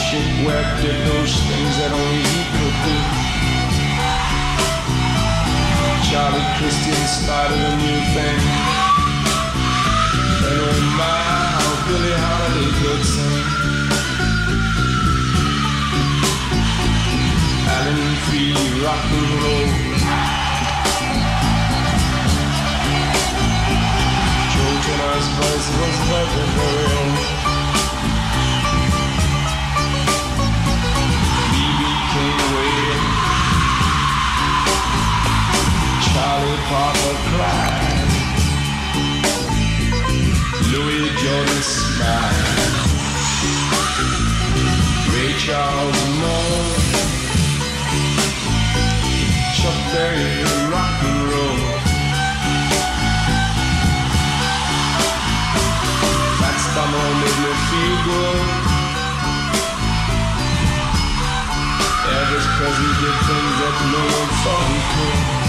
Shipwreck 0.08 0.68
did 0.80 0.98
those 1.12 1.34
things 1.48 1.76
that 1.76 1.90
only 1.92 2.22
he 2.22 2.42
could 2.56 2.76
do. 2.86 3.15
Charlie 6.16 6.48
Christian 6.56 6.96
started 7.06 7.60
a 7.60 7.76
new 7.76 8.00
thing. 8.16 8.40
And 10.48 10.56
oh 10.64 10.80
my, 10.96 11.20
how 11.60 11.72
Billie 11.84 12.16
Holiday 12.24 12.72
could 12.80 13.04
sing. 13.04 13.44
Alan 17.68 18.16
Freed, 18.24 18.56
rock 18.80 19.04
and 19.12 19.28
roll. 19.44 19.68
Joe 24.52 24.74
Turner's 24.86 25.28
voice 25.36 25.68
was 25.76 25.96
legendary. 26.10 26.96
B.B. 27.16 27.35
Charlie 36.36 36.62
Parker 36.68 37.16
cried. 37.32 38.08
Louis 40.70 41.08
Jordan 41.16 41.62
smiled. 41.62 42.76
Ray 45.12 45.32
Charles 45.40 46.00
moaned. 46.20 46.76
Chuck 49.56 49.78
Berry 49.92 50.44
rock 50.68 50.96
and 51.08 51.20
roll. 51.32 51.62
Fats 56.36 56.66
Domino 56.76 57.12
made 57.22 57.38
me 57.44 57.52
feel 57.68 57.96
good. 58.04 58.46
Elvis 62.12 62.46
Presley 62.56 62.92
did 63.00 63.16
things 63.24 63.54
that 63.60 63.76
no 63.94 64.02
one 64.18 64.30
thought 64.44 64.66
he 64.68 64.80
could. 64.92 65.45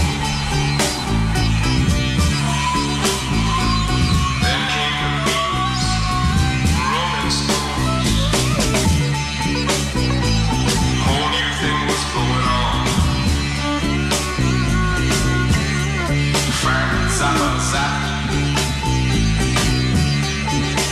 friends 16.68 17.16
on 17.24 17.34
the 17.40 17.64
side. 17.72 18.28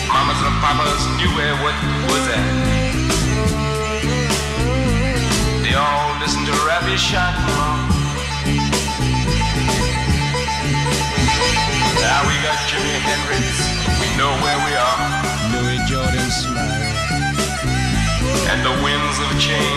Mamas 0.09 0.41
and 0.49 0.57
papas 0.65 1.03
knew 1.19 1.31
where 1.37 1.57
what 1.63 1.77
was 2.09 2.27
at. 2.39 2.47
They 5.65 5.75
all 5.75 6.09
listened 6.23 6.47
to 6.49 6.57
Rabbi 6.69 6.97
Shotmon. 6.97 7.79
Now 12.01 12.21
we 12.29 12.35
got 12.47 12.59
Jimi 12.69 12.97
Hendrix, 13.09 13.47
we 14.01 14.09
know 14.17 14.33
where 14.45 14.61
we 14.67 14.73
are. 14.89 15.01
Louis 15.53 15.81
Jordan 15.91 16.29
smile. 16.41 16.95
And 18.51 18.61
the 18.65 18.75
winds 18.85 19.19
of 19.25 19.31
change. 19.41 19.76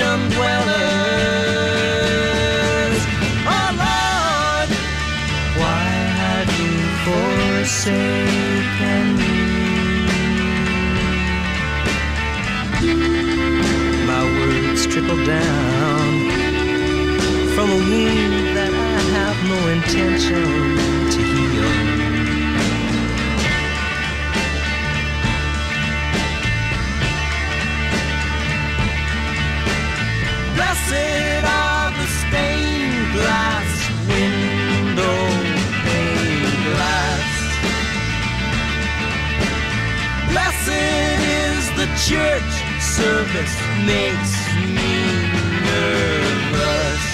Illusion 0.00 0.28
dwellers. 0.30 0.70
Oh 3.46 3.70
Lord, 3.84 4.70
why 5.60 5.88
have 6.22 6.48
you 6.60 6.72
forsaken 7.06 9.04
me? 9.18 9.34
My 14.06 14.22
words 14.24 14.82
trickle 14.86 15.22
down 15.24 16.10
from 17.54 17.68
a 17.70 17.72
wound 17.76 18.56
that 18.56 18.72
I 18.72 18.74
have 19.16 19.38
no 19.48 19.58
intention 19.68 20.89
church 42.08 42.52
service 42.80 43.56
makes 43.84 44.32
me 44.72 44.92
nervous. 45.68 47.04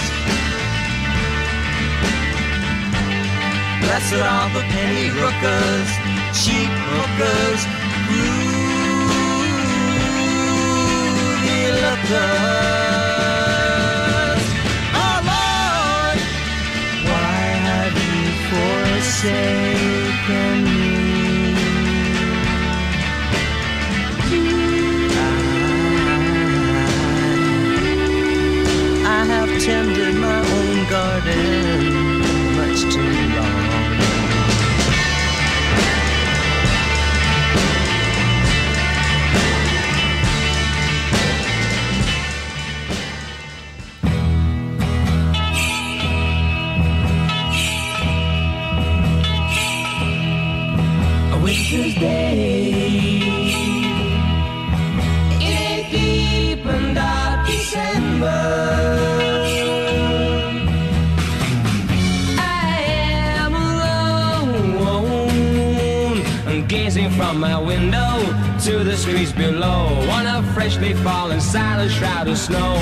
Blessed 3.83 4.23
are 4.23 4.49
the 4.55 4.63
penny 4.75 5.09
rookers, 5.11 5.91
cheap 6.39 6.71
hookers, 6.93 7.63
groovy 8.07 8.47
lookers. 11.83 12.45
Oh 15.03 15.19
Lord, 15.33 16.19
why 17.11 17.39
have 17.67 17.97
you 18.07 18.25
forsaken 18.51 19.76
Winter's 51.69 51.95
day 51.95 52.71
in 55.41 55.53
a 55.53 55.89
deep 55.91 56.65
and 56.65 56.95
dark 56.95 57.45
December. 57.45 58.27
I 62.39 62.85
am 63.43 63.53
alone, 64.77 66.69
gazing 66.69 67.11
from 67.11 67.41
my 67.41 67.59
window 67.59 68.23
to 68.61 68.85
the 68.85 68.97
streets 68.97 69.33
below 69.33 70.09
on 70.11 70.27
a 70.27 70.45
freshly 70.55 70.95
fallen 70.95 71.41
silent 71.41 71.91
shroud 71.91 72.29
of 72.29 72.39
snow. 72.39 72.77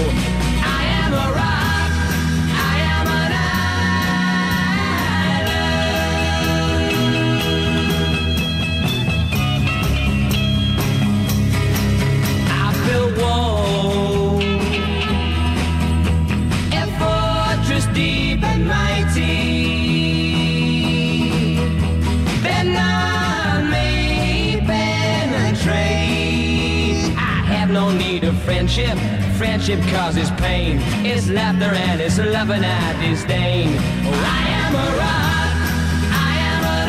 Friendship. 28.75 28.99
Friendship 29.37 29.81
causes 29.93 30.31
pain. 30.33 30.79
It's 31.05 31.29
laughter 31.29 31.67
and 31.67 32.01
it's 32.01 32.19
loving 32.19 32.65
I 32.65 32.93
disdain. 33.01 33.69
Oh, 33.69 34.13
I 34.13 34.49
am 34.49 34.75
a 34.75 34.89
rock. 34.99 35.57
I 36.11 36.37
am 36.51 36.65
an 36.79 36.89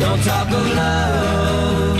Don't 0.00 0.22
talk 0.24 0.48
of 0.48 0.66
love. 0.76 1.99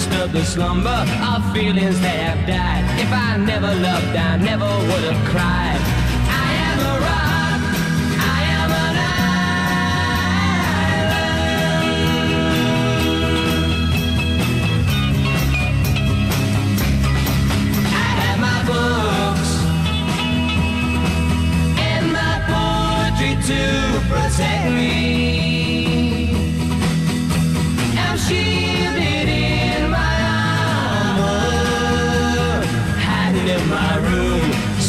Disturb 0.00 0.32
the 0.32 0.42
slumber 0.44 1.04
of 1.30 1.52
feelings 1.52 2.00
that 2.00 2.16
have 2.26 2.46
died. 2.46 2.84
If 2.98 3.12
I 3.12 3.36
never 3.36 3.66
loved, 3.66 4.16
I 4.16 4.36
never 4.38 4.64
would 4.64 5.04
have 5.12 5.28
cried. 5.28 5.80
I 6.42 6.52
am 6.68 6.78
a 6.92 6.94
rock. 7.06 7.60
I 8.36 8.40
am 8.60 8.70
an 8.86 8.96
island. 9.04 9.50
I 17.92 18.08
have 18.22 18.38
my 18.48 18.60
books 18.72 19.50
and 21.88 22.04
my 22.18 22.34
poetry 22.48 23.34
to 23.48 23.60
protect 24.08 24.64
me. 24.72 25.39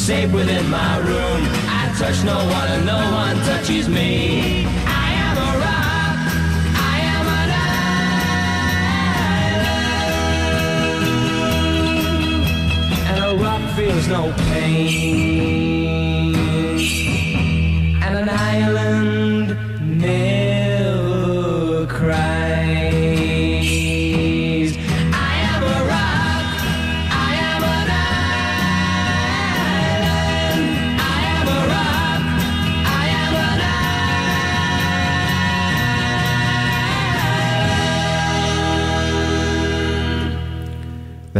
Safe 0.01 0.31
within 0.31 0.67
my 0.67 0.97
room. 0.97 1.41
I 1.69 1.93
touch 1.99 2.23
no 2.23 2.35
one 2.35 2.67
and 2.75 2.85
no 2.87 2.97
one 2.97 3.35
touches 3.45 3.87
me. 3.87 4.60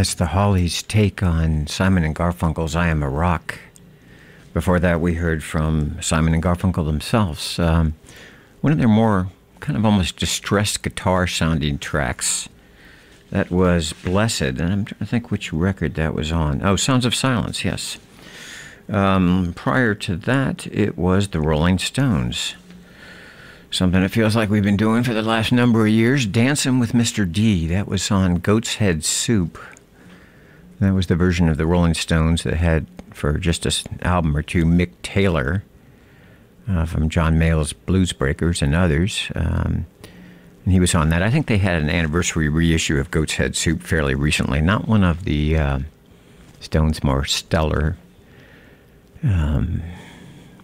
That's 0.02 0.16
the 0.16 0.26
Hollies' 0.26 0.82
take 0.82 1.22
on 1.22 1.68
Simon 1.68 2.04
and 2.04 2.16
Garfunkel's 2.16 2.76
I 2.76 2.88
Am 2.88 3.04
a 3.04 3.08
Rock. 3.08 3.60
Before 4.52 4.80
that, 4.80 5.00
we 5.00 5.14
heard 5.14 5.44
from 5.44 6.02
Simon 6.02 6.34
and 6.34 6.42
Garfunkel 6.42 6.88
themselves. 6.88 7.60
Um, 7.60 7.94
one 8.62 8.74
of 8.74 8.80
their 8.80 8.88
more 8.88 9.28
kind 9.60 9.78
of 9.78 9.86
almost 9.86 10.18
distressed 10.18 10.82
guitar 10.82 11.28
sounding 11.28 11.78
tracks. 11.78 12.50
That 13.30 13.52
was 13.52 13.94
Blessed, 13.94 14.42
and 14.42 14.74
I'm 14.74 14.86
trying 14.86 14.98
to 14.98 15.06
think 15.06 15.30
which 15.30 15.54
record 15.54 15.94
that 15.94 16.16
was 16.16 16.32
on. 16.32 16.66
Oh, 16.66 16.76
Sounds 16.76 17.06
of 17.06 17.14
Silence, 17.14 17.64
yes. 17.64 18.00
Um, 18.90 19.54
prior 19.56 19.94
to 19.94 20.16
that, 20.16 20.66
it 20.66 20.98
was 20.98 21.28
the 21.28 21.42
Rolling 21.42 21.78
Stones. 21.78 22.56
Something 23.70 24.02
it 24.02 24.10
feels 24.10 24.36
like 24.36 24.50
we've 24.50 24.64
been 24.64 24.78
doing 24.78 25.04
for 25.04 25.14
the 25.14 25.22
last 25.22 25.52
number 25.52 25.86
of 25.86 25.94
years 25.94 26.26
Dancing 26.26 26.80
with 26.80 26.94
Mr. 26.94 27.32
D. 27.32 27.68
That 27.68 27.88
was 27.88 28.10
on 28.10 28.38
Goat's 28.38 28.78
Head 28.78 29.06
Soup. 29.06 29.60
That 30.82 30.96
was 30.96 31.06
the 31.06 31.16
version 31.16 31.48
of 31.48 31.58
the 31.58 31.68
Rolling 31.68 31.94
Stones 31.94 32.42
that 32.42 32.56
had, 32.56 32.88
for 33.12 33.38
just 33.38 33.68
an 33.68 34.00
album 34.02 34.36
or 34.36 34.42
two, 34.42 34.66
Mick 34.66 34.90
Taylor 35.04 35.64
uh, 36.68 36.86
from 36.86 37.08
John 37.08 37.38
Mayall's 37.38 37.72
Blues 37.72 38.14
Breakers 38.14 38.64
and 38.64 38.74
others. 38.74 39.32
Um, 39.36 39.86
and 40.66 40.74
he 40.74 40.80
was 40.80 40.96
on 40.96 41.10
that. 41.10 41.22
I 41.22 41.30
think 41.30 41.46
they 41.46 41.60
had 41.60 41.84
an 41.84 41.90
anniversary 41.92 42.50
reissue 42.50 42.98
of 42.98 43.12
Goat's 43.12 43.36
Head 43.36 43.56
Soup 43.56 43.82
fairly 43.84 44.16
recently. 44.16 44.60
Not 44.60 44.88
one 44.88 45.04
of 45.04 45.24
the 45.24 45.56
uh, 45.56 45.80
Stones' 46.60 47.04
more 47.04 47.26
stellar, 47.26 47.96
um, 49.24 49.84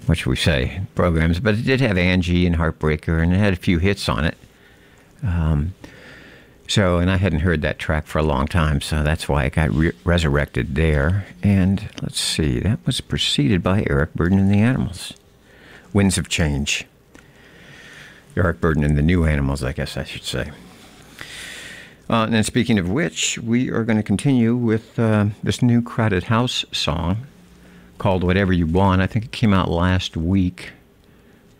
what 0.08 0.18
should 0.18 0.32
we 0.32 0.36
say, 0.36 0.82
programs, 0.96 1.40
but 1.40 1.54
it 1.54 1.64
did 1.64 1.80
have 1.82 1.96
Angie 1.96 2.48
and 2.48 2.56
Heartbreaker, 2.56 3.22
and 3.22 3.34
it 3.34 3.38
had 3.38 3.54
a 3.54 3.58
few 3.58 3.78
hits 3.78 4.10
on 4.10 4.26
it. 4.26 4.38
Um, 5.22 5.76
so, 6.68 6.98
and 6.98 7.10
I 7.10 7.18
hadn't 7.18 7.40
heard 7.40 7.62
that 7.62 7.80
track 7.80 8.08
for 8.08 8.20
a 8.20 8.24
long 8.24 8.48
time, 8.48 8.82
so 8.82 9.02
that's 9.02 9.30
why 9.30 9.46
it 9.46 9.54
got 9.54 9.72
re- 9.72 9.94
resurrected 10.04 10.76
there. 10.76 11.26
And 11.42 11.90
let's 12.02 12.20
see, 12.20 12.60
that 12.60 12.80
was 12.86 13.02
preceded 13.02 13.64
by 13.64 13.86
Eric 13.90 14.14
Burdon 14.14 14.40
and 14.40 14.52
the 14.52 14.60
Animals. 14.60 15.14
Winds 15.94 16.18
of 16.18 16.30
Change. 16.30 16.86
Eric 18.36 18.62
Burdon 18.62 18.84
and 18.84 18.98
the 18.98 19.02
New 19.02 19.26
Animals, 19.26 19.64
I 19.64 19.72
guess 19.72 19.98
I 19.98 20.04
should 20.04 20.24
say. 20.24 20.52
Uh, 22.10 22.24
and 22.24 22.34
then 22.34 22.44
speaking 22.44 22.78
of 22.80 22.90
which, 22.90 23.38
we 23.40 23.70
are 23.70 23.84
going 23.84 23.98
to 23.98 24.04
continue 24.04 24.56
with 24.56 24.98
uh, 25.00 25.28
this 25.44 25.62
new 25.62 25.82
Crowded 25.82 26.26
House 26.26 26.64
song 26.72 27.28
called 27.98 28.24
Whatever 28.24 28.54
You 28.54 28.68
Want. 28.68 29.02
I 29.02 29.08
think 29.08 29.26
it 29.26 29.32
came 29.32 29.54
out 29.54 29.70
last 29.70 30.16
week. 30.16 30.72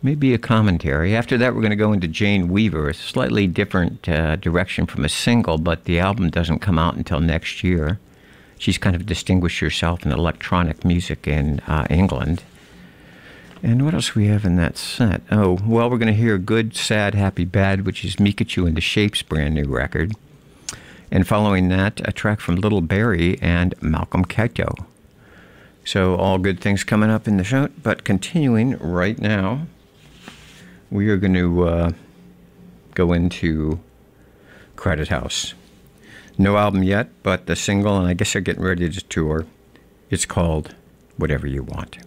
Maybe 0.00 0.32
a 0.32 0.38
commentary. 0.38 1.16
After 1.16 1.36
that, 1.38 1.54
we're 1.54 1.60
going 1.60 1.70
to 1.70 1.76
go 1.76 1.92
into 1.92 2.06
Jane 2.06 2.48
Weaver, 2.48 2.88
a 2.88 2.94
slightly 2.94 3.48
different 3.48 4.08
uh, 4.08 4.36
direction 4.36 4.86
from 4.86 5.04
a 5.04 5.08
single, 5.08 5.58
but 5.58 5.84
the 5.84 5.98
album 5.98 6.30
doesn't 6.30 6.60
come 6.60 6.78
out 6.78 6.94
until 6.94 7.18
next 7.18 7.64
year. 7.64 7.98
She's 8.58 8.78
kind 8.78 8.94
of 8.94 9.06
distinguished 9.06 9.58
herself 9.58 10.06
in 10.06 10.12
electronic 10.12 10.84
music 10.84 11.26
in 11.26 11.58
uh, 11.60 11.86
England. 11.90 12.44
And 13.60 13.84
what 13.84 13.94
else 13.94 14.14
we 14.14 14.28
have 14.28 14.44
in 14.44 14.54
that 14.56 14.76
set? 14.76 15.20
Oh, 15.32 15.58
well, 15.66 15.90
we're 15.90 15.98
going 15.98 16.14
to 16.14 16.20
hear 16.20 16.38
Good, 16.38 16.76
Sad, 16.76 17.14
Happy, 17.16 17.44
Bad, 17.44 17.84
which 17.84 18.04
is 18.04 18.16
Micachu 18.16 18.68
and 18.68 18.76
the 18.76 18.80
Shapes' 18.80 19.22
brand 19.22 19.54
new 19.54 19.64
record. 19.64 20.12
And 21.10 21.26
following 21.26 21.68
that, 21.70 22.00
a 22.06 22.12
track 22.12 22.38
from 22.38 22.56
Little 22.56 22.82
Barrie 22.82 23.36
and 23.42 23.74
Malcolm 23.82 24.24
Catto. 24.24 24.86
So, 25.84 26.14
all 26.16 26.38
good 26.38 26.60
things 26.60 26.84
coming 26.84 27.10
up 27.10 27.26
in 27.26 27.36
the 27.36 27.44
show. 27.44 27.68
But 27.82 28.04
continuing 28.04 28.76
right 28.78 29.18
now, 29.18 29.66
we 30.90 31.08
are 31.08 31.16
going 31.16 31.34
to 31.34 31.64
uh, 31.64 31.92
go 32.94 33.12
into 33.12 33.80
Crowded 34.76 35.08
House. 35.08 35.54
No 36.38 36.56
album 36.56 36.82
yet, 36.82 37.08
but 37.22 37.46
the 37.46 37.56
single, 37.56 37.98
and 37.98 38.06
I 38.06 38.14
guess 38.14 38.32
they're 38.32 38.42
getting 38.42 38.62
ready 38.62 38.88
to 38.88 39.00
tour. 39.04 39.46
It's 40.08 40.24
called 40.24 40.74
Whatever 41.16 41.46
You 41.46 41.64
Want. 41.64 41.98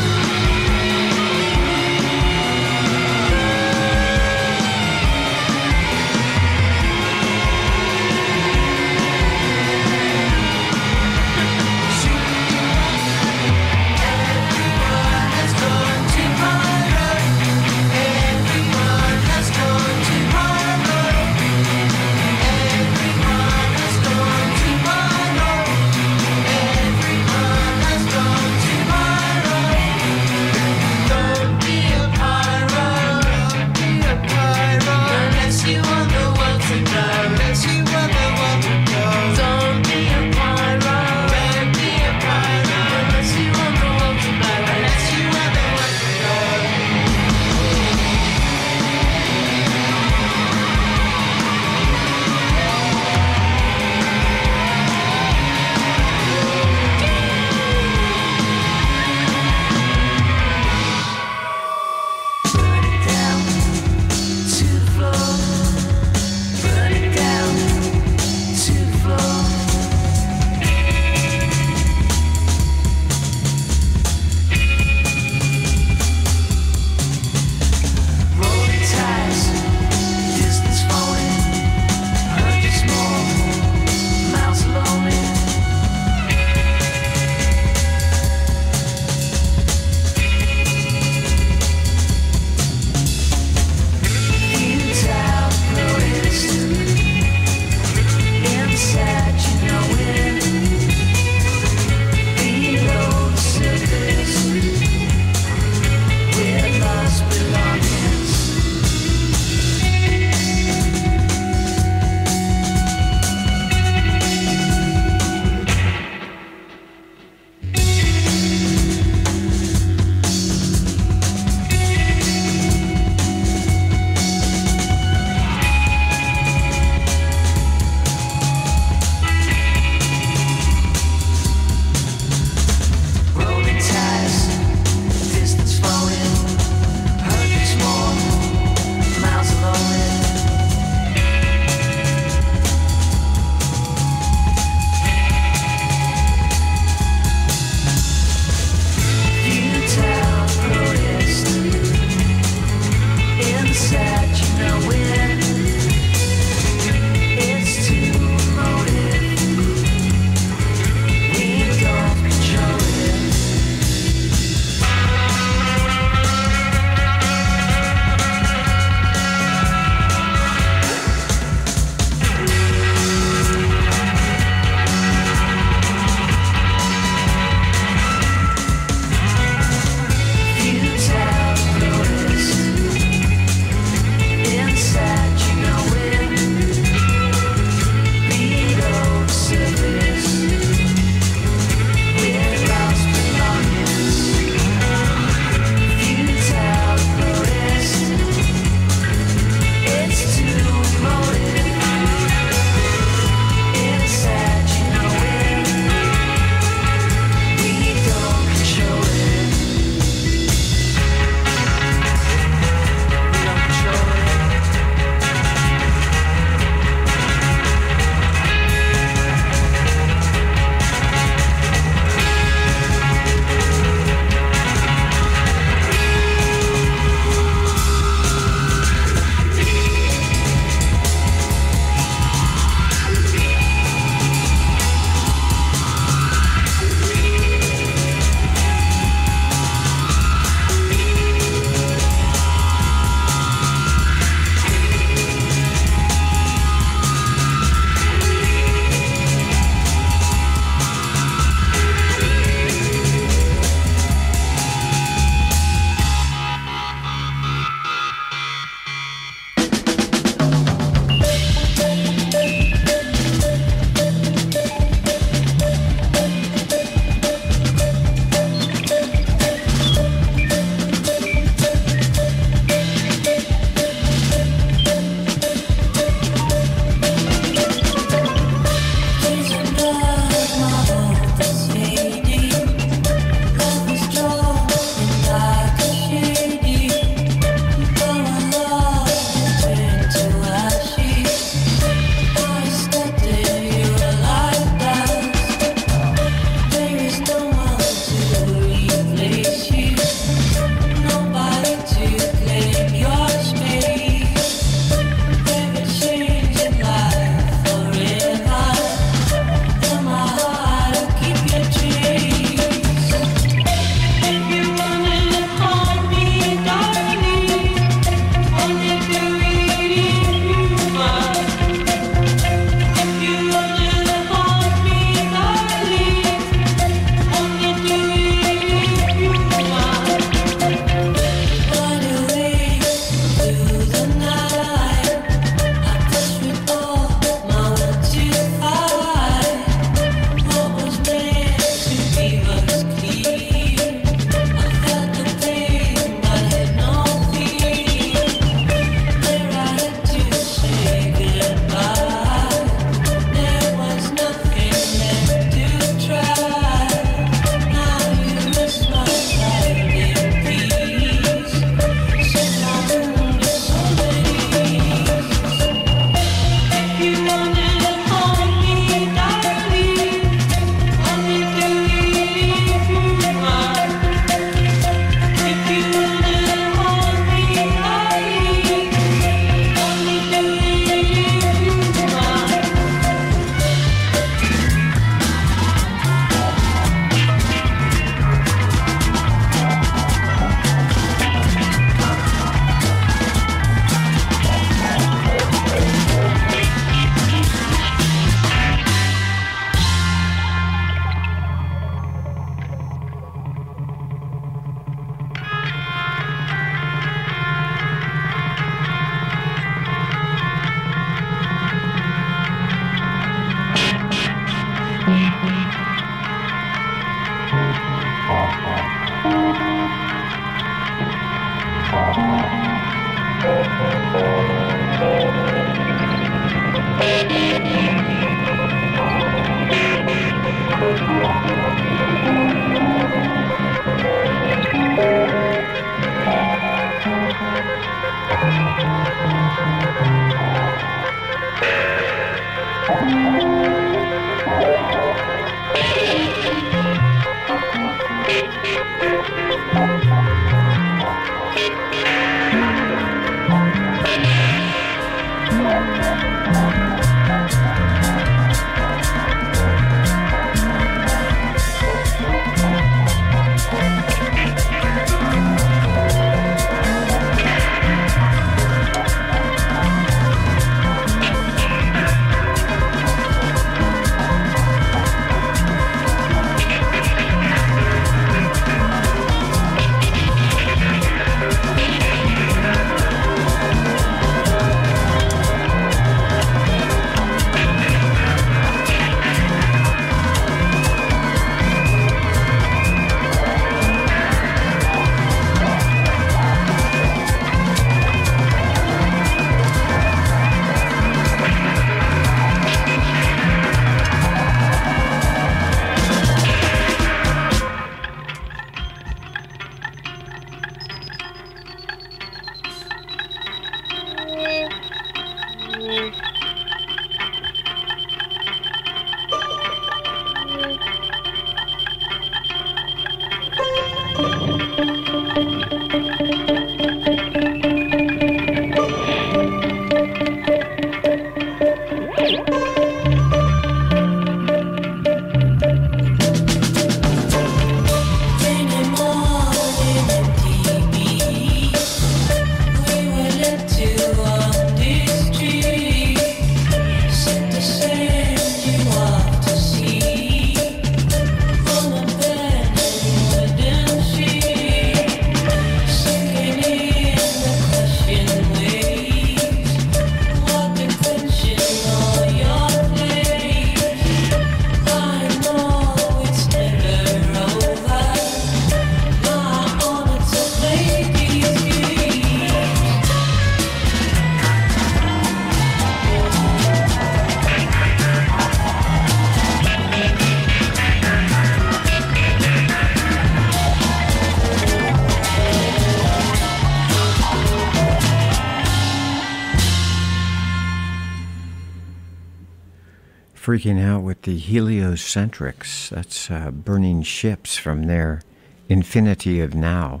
Freaking 593.52 593.84
out 593.84 594.02
with 594.02 594.22
the 594.22 594.38
heliocentrics. 594.38 595.90
That's 595.90 596.30
uh, 596.30 596.50
burning 596.50 597.02
ships 597.02 597.58
from 597.58 597.82
their 597.82 598.22
infinity 598.70 599.42
of 599.42 599.54
now. 599.54 600.00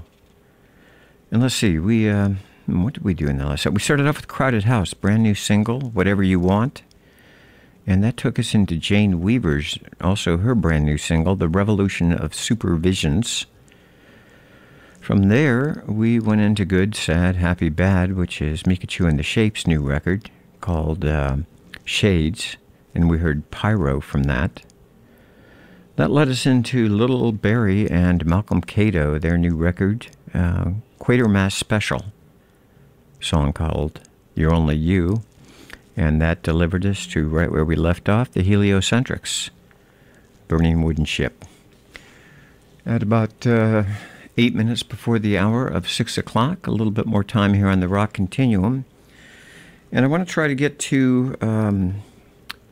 And 1.30 1.42
let's 1.42 1.56
see, 1.56 1.78
we 1.78 2.08
uh, 2.08 2.30
what 2.64 2.94
did 2.94 3.04
we 3.04 3.12
do 3.12 3.28
in 3.28 3.36
the 3.36 3.44
last? 3.44 3.66
We 3.66 3.78
started 3.78 4.06
off 4.06 4.16
with 4.16 4.26
Crowded 4.26 4.64
House, 4.64 4.94
brand 4.94 5.22
new 5.22 5.34
single, 5.34 5.80
Whatever 5.80 6.22
You 6.22 6.40
Want. 6.40 6.80
And 7.86 8.02
that 8.02 8.16
took 8.16 8.38
us 8.38 8.54
into 8.54 8.76
Jane 8.76 9.20
Weaver's, 9.20 9.78
also 10.00 10.38
her 10.38 10.54
brand 10.54 10.86
new 10.86 10.96
single, 10.96 11.36
The 11.36 11.46
Revolution 11.46 12.10
of 12.10 12.32
Supervisions. 12.32 13.44
From 14.98 15.24
there, 15.24 15.84
we 15.86 16.18
went 16.18 16.40
into 16.40 16.64
Good, 16.64 16.94
Sad, 16.94 17.36
Happy, 17.36 17.68
Bad, 17.68 18.16
which 18.16 18.40
is 18.40 18.62
Micachu 18.62 19.06
and 19.06 19.18
the 19.18 19.22
Shapes' 19.22 19.66
new 19.66 19.82
record 19.82 20.30
called 20.62 21.04
uh, 21.04 21.36
Shades, 21.84 22.56
and 22.94 23.08
we 23.08 23.18
heard 23.18 23.50
Pyro 23.50 24.00
from 24.00 24.24
that. 24.24 24.62
That 25.96 26.10
led 26.10 26.28
us 26.28 26.46
into 26.46 26.88
Little 26.88 27.32
Barrie 27.32 27.90
and 27.90 28.24
Malcolm 28.24 28.62
Catto, 28.62 29.20
their 29.20 29.36
new 29.36 29.54
record, 29.54 30.08
uh, 30.32 30.72
Quatermass 30.98 31.52
Special, 31.52 32.06
song 33.20 33.52
called 33.52 34.00
You're 34.34 34.54
Only 34.54 34.76
You. 34.76 35.22
And 35.96 36.22
that 36.22 36.42
delivered 36.42 36.86
us 36.86 37.06
to 37.08 37.28
right 37.28 37.52
where 37.52 37.64
we 37.64 37.76
left 37.76 38.08
off, 38.08 38.32
the 38.32 38.42
Heliocentrics, 38.42 39.50
Burning 40.48 40.82
Wooden 40.82 41.04
Ship. 41.04 41.44
At 42.86 43.02
about 43.02 43.46
uh, 43.46 43.84
eight 44.38 44.54
minutes 44.54 44.82
before 44.82 45.18
the 45.18 45.36
hour 45.36 45.68
of 45.68 45.90
six 45.90 46.16
o'clock, 46.16 46.66
a 46.66 46.70
little 46.70 46.90
bit 46.90 47.06
more 47.06 47.22
time 47.22 47.52
here 47.52 47.68
on 47.68 47.80
the 47.80 47.88
Rock 47.88 48.14
Continuum. 48.14 48.86
And 49.92 50.06
I 50.06 50.08
want 50.08 50.26
to 50.26 50.32
try 50.32 50.48
to 50.48 50.54
get 50.54 50.78
to 50.78 51.36
um, 51.42 52.02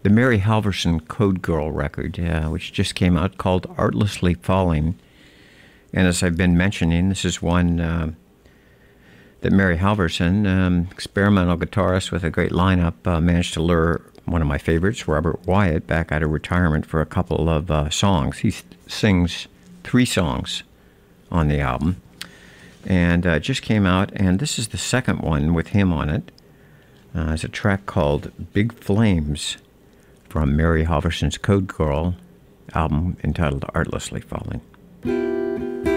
the 0.02 0.10
Mary 0.10 0.38
Halvorson 0.38 1.06
Code 1.08 1.42
Girl 1.42 1.70
record, 1.70 2.18
uh, 2.18 2.48
which 2.48 2.72
just 2.72 2.94
came 2.94 3.16
out 3.16 3.38
called 3.38 3.66
Artlessly 3.76 4.34
Falling. 4.34 4.98
And 5.92 6.06
as 6.06 6.22
I've 6.22 6.36
been 6.36 6.56
mentioning, 6.56 7.08
this 7.08 7.24
is 7.24 7.42
one 7.42 7.80
uh, 7.80 8.12
that 9.42 9.52
Mary 9.52 9.76
Halvorson, 9.76 10.46
um, 10.46 10.88
experimental 10.90 11.56
guitarist 11.56 12.10
with 12.10 12.24
a 12.24 12.30
great 12.30 12.52
lineup, 12.52 12.94
uh, 13.06 13.20
managed 13.20 13.54
to 13.54 13.62
lure 13.62 14.00
one 14.24 14.40
of 14.40 14.48
my 14.48 14.58
favorites, 14.58 15.08
Robert 15.08 15.44
Wyatt, 15.46 15.86
back 15.86 16.12
out 16.12 16.22
of 16.22 16.30
retirement 16.30 16.86
for 16.86 17.00
a 17.00 17.06
couple 17.06 17.48
of 17.48 17.70
uh, 17.70 17.90
songs. 17.90 18.38
He 18.38 18.54
sings 18.86 19.48
three 19.82 20.04
songs 20.04 20.62
on 21.30 21.48
the 21.48 21.60
album. 21.60 22.00
And 22.86 23.26
uh, 23.26 23.38
just 23.40 23.60
came 23.60 23.84
out, 23.84 24.10
and 24.14 24.38
this 24.38 24.58
is 24.58 24.68
the 24.68 24.78
second 24.78 25.20
one 25.20 25.52
with 25.52 25.68
him 25.68 25.92
on 25.92 26.08
it. 26.08 26.30
Uh, 27.14 27.32
it's 27.32 27.44
a 27.44 27.48
track 27.48 27.84
called 27.84 28.30
Big 28.54 28.72
Flames 28.72 29.58
from 30.30 30.56
Mary 30.56 30.84
Halvorson's 30.84 31.36
Code 31.36 31.66
Girl 31.66 32.14
album 32.72 33.16
entitled 33.24 33.64
Artlessly 33.74 34.20
Falling. 34.20 35.89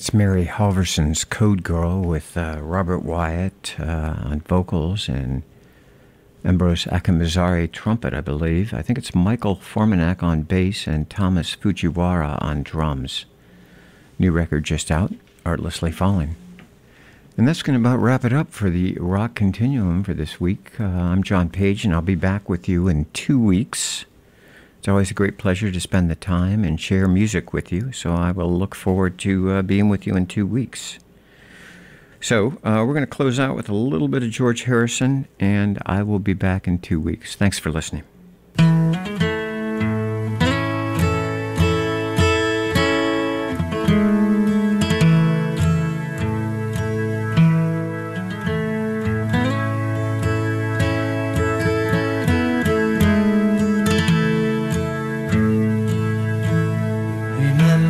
That's 0.00 0.14
Mary 0.14 0.46
Halvorson's 0.46 1.24
Code 1.24 1.62
Girl 1.62 2.00
with 2.00 2.34
uh, 2.34 2.60
Robert 2.62 3.00
Wyatt 3.00 3.74
uh, 3.78 4.14
on 4.24 4.40
vocals 4.40 5.10
and 5.10 5.42
Ambrose 6.42 6.86
Akinmusire 6.86 7.70
trumpet, 7.70 8.14
I 8.14 8.22
believe. 8.22 8.72
I 8.72 8.80
think 8.80 8.98
it's 8.98 9.14
Michael 9.14 9.56
Formanek 9.56 10.22
on 10.22 10.40
bass 10.40 10.86
and 10.86 11.10
Tomas 11.10 11.54
Fujiwara 11.54 12.42
on 12.42 12.62
drums. 12.62 13.26
New 14.18 14.32
record 14.32 14.64
just 14.64 14.90
out, 14.90 15.12
Artlessly 15.44 15.92
Falling. 15.92 16.34
And 17.36 17.46
that's 17.46 17.60
going 17.60 17.78
to 17.78 17.86
about 17.86 18.00
wrap 18.00 18.24
it 18.24 18.32
up 18.32 18.52
for 18.52 18.70
the 18.70 18.94
Rock 18.98 19.34
Continuum 19.34 20.02
for 20.02 20.14
this 20.14 20.40
week. 20.40 20.80
Uh, 20.80 20.84
I'm 20.84 21.22
John 21.22 21.50
Paige, 21.50 21.84
and 21.84 21.92
I'll 21.92 22.00
be 22.00 22.14
back 22.14 22.48
with 22.48 22.70
you 22.70 22.88
in 22.88 23.04
two 23.12 23.38
weeks. 23.38 24.06
It's 24.80 24.88
always 24.88 25.10
a 25.10 25.14
great 25.14 25.36
pleasure 25.36 25.70
to 25.70 25.78
spend 25.78 26.10
the 26.10 26.14
time 26.14 26.64
and 26.64 26.80
share 26.80 27.06
music 27.06 27.52
with 27.52 27.70
you, 27.70 27.92
so 27.92 28.14
I 28.14 28.30
will 28.30 28.50
look 28.50 28.74
forward 28.74 29.18
to 29.18 29.50
uh, 29.50 29.60
being 29.60 29.90
with 29.90 30.06
you 30.06 30.16
in 30.16 30.24
two 30.24 30.46
weeks. 30.46 30.98
So, 32.18 32.58
uh, 32.64 32.82
we're 32.86 32.94
going 32.94 33.02
to 33.02 33.06
close 33.06 33.38
out 33.38 33.54
with 33.54 33.68
a 33.68 33.74
little 33.74 34.08
bit 34.08 34.22
of 34.22 34.30
George 34.30 34.62
Harrison, 34.62 35.28
and 35.38 35.82
I 35.84 36.02
will 36.02 36.18
be 36.18 36.32
back 36.32 36.66
in 36.66 36.78
two 36.78 36.98
weeks. 36.98 37.36
Thanks 37.36 37.58
for 37.58 37.70
listening. 37.70 38.04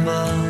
Mom. 0.05 0.50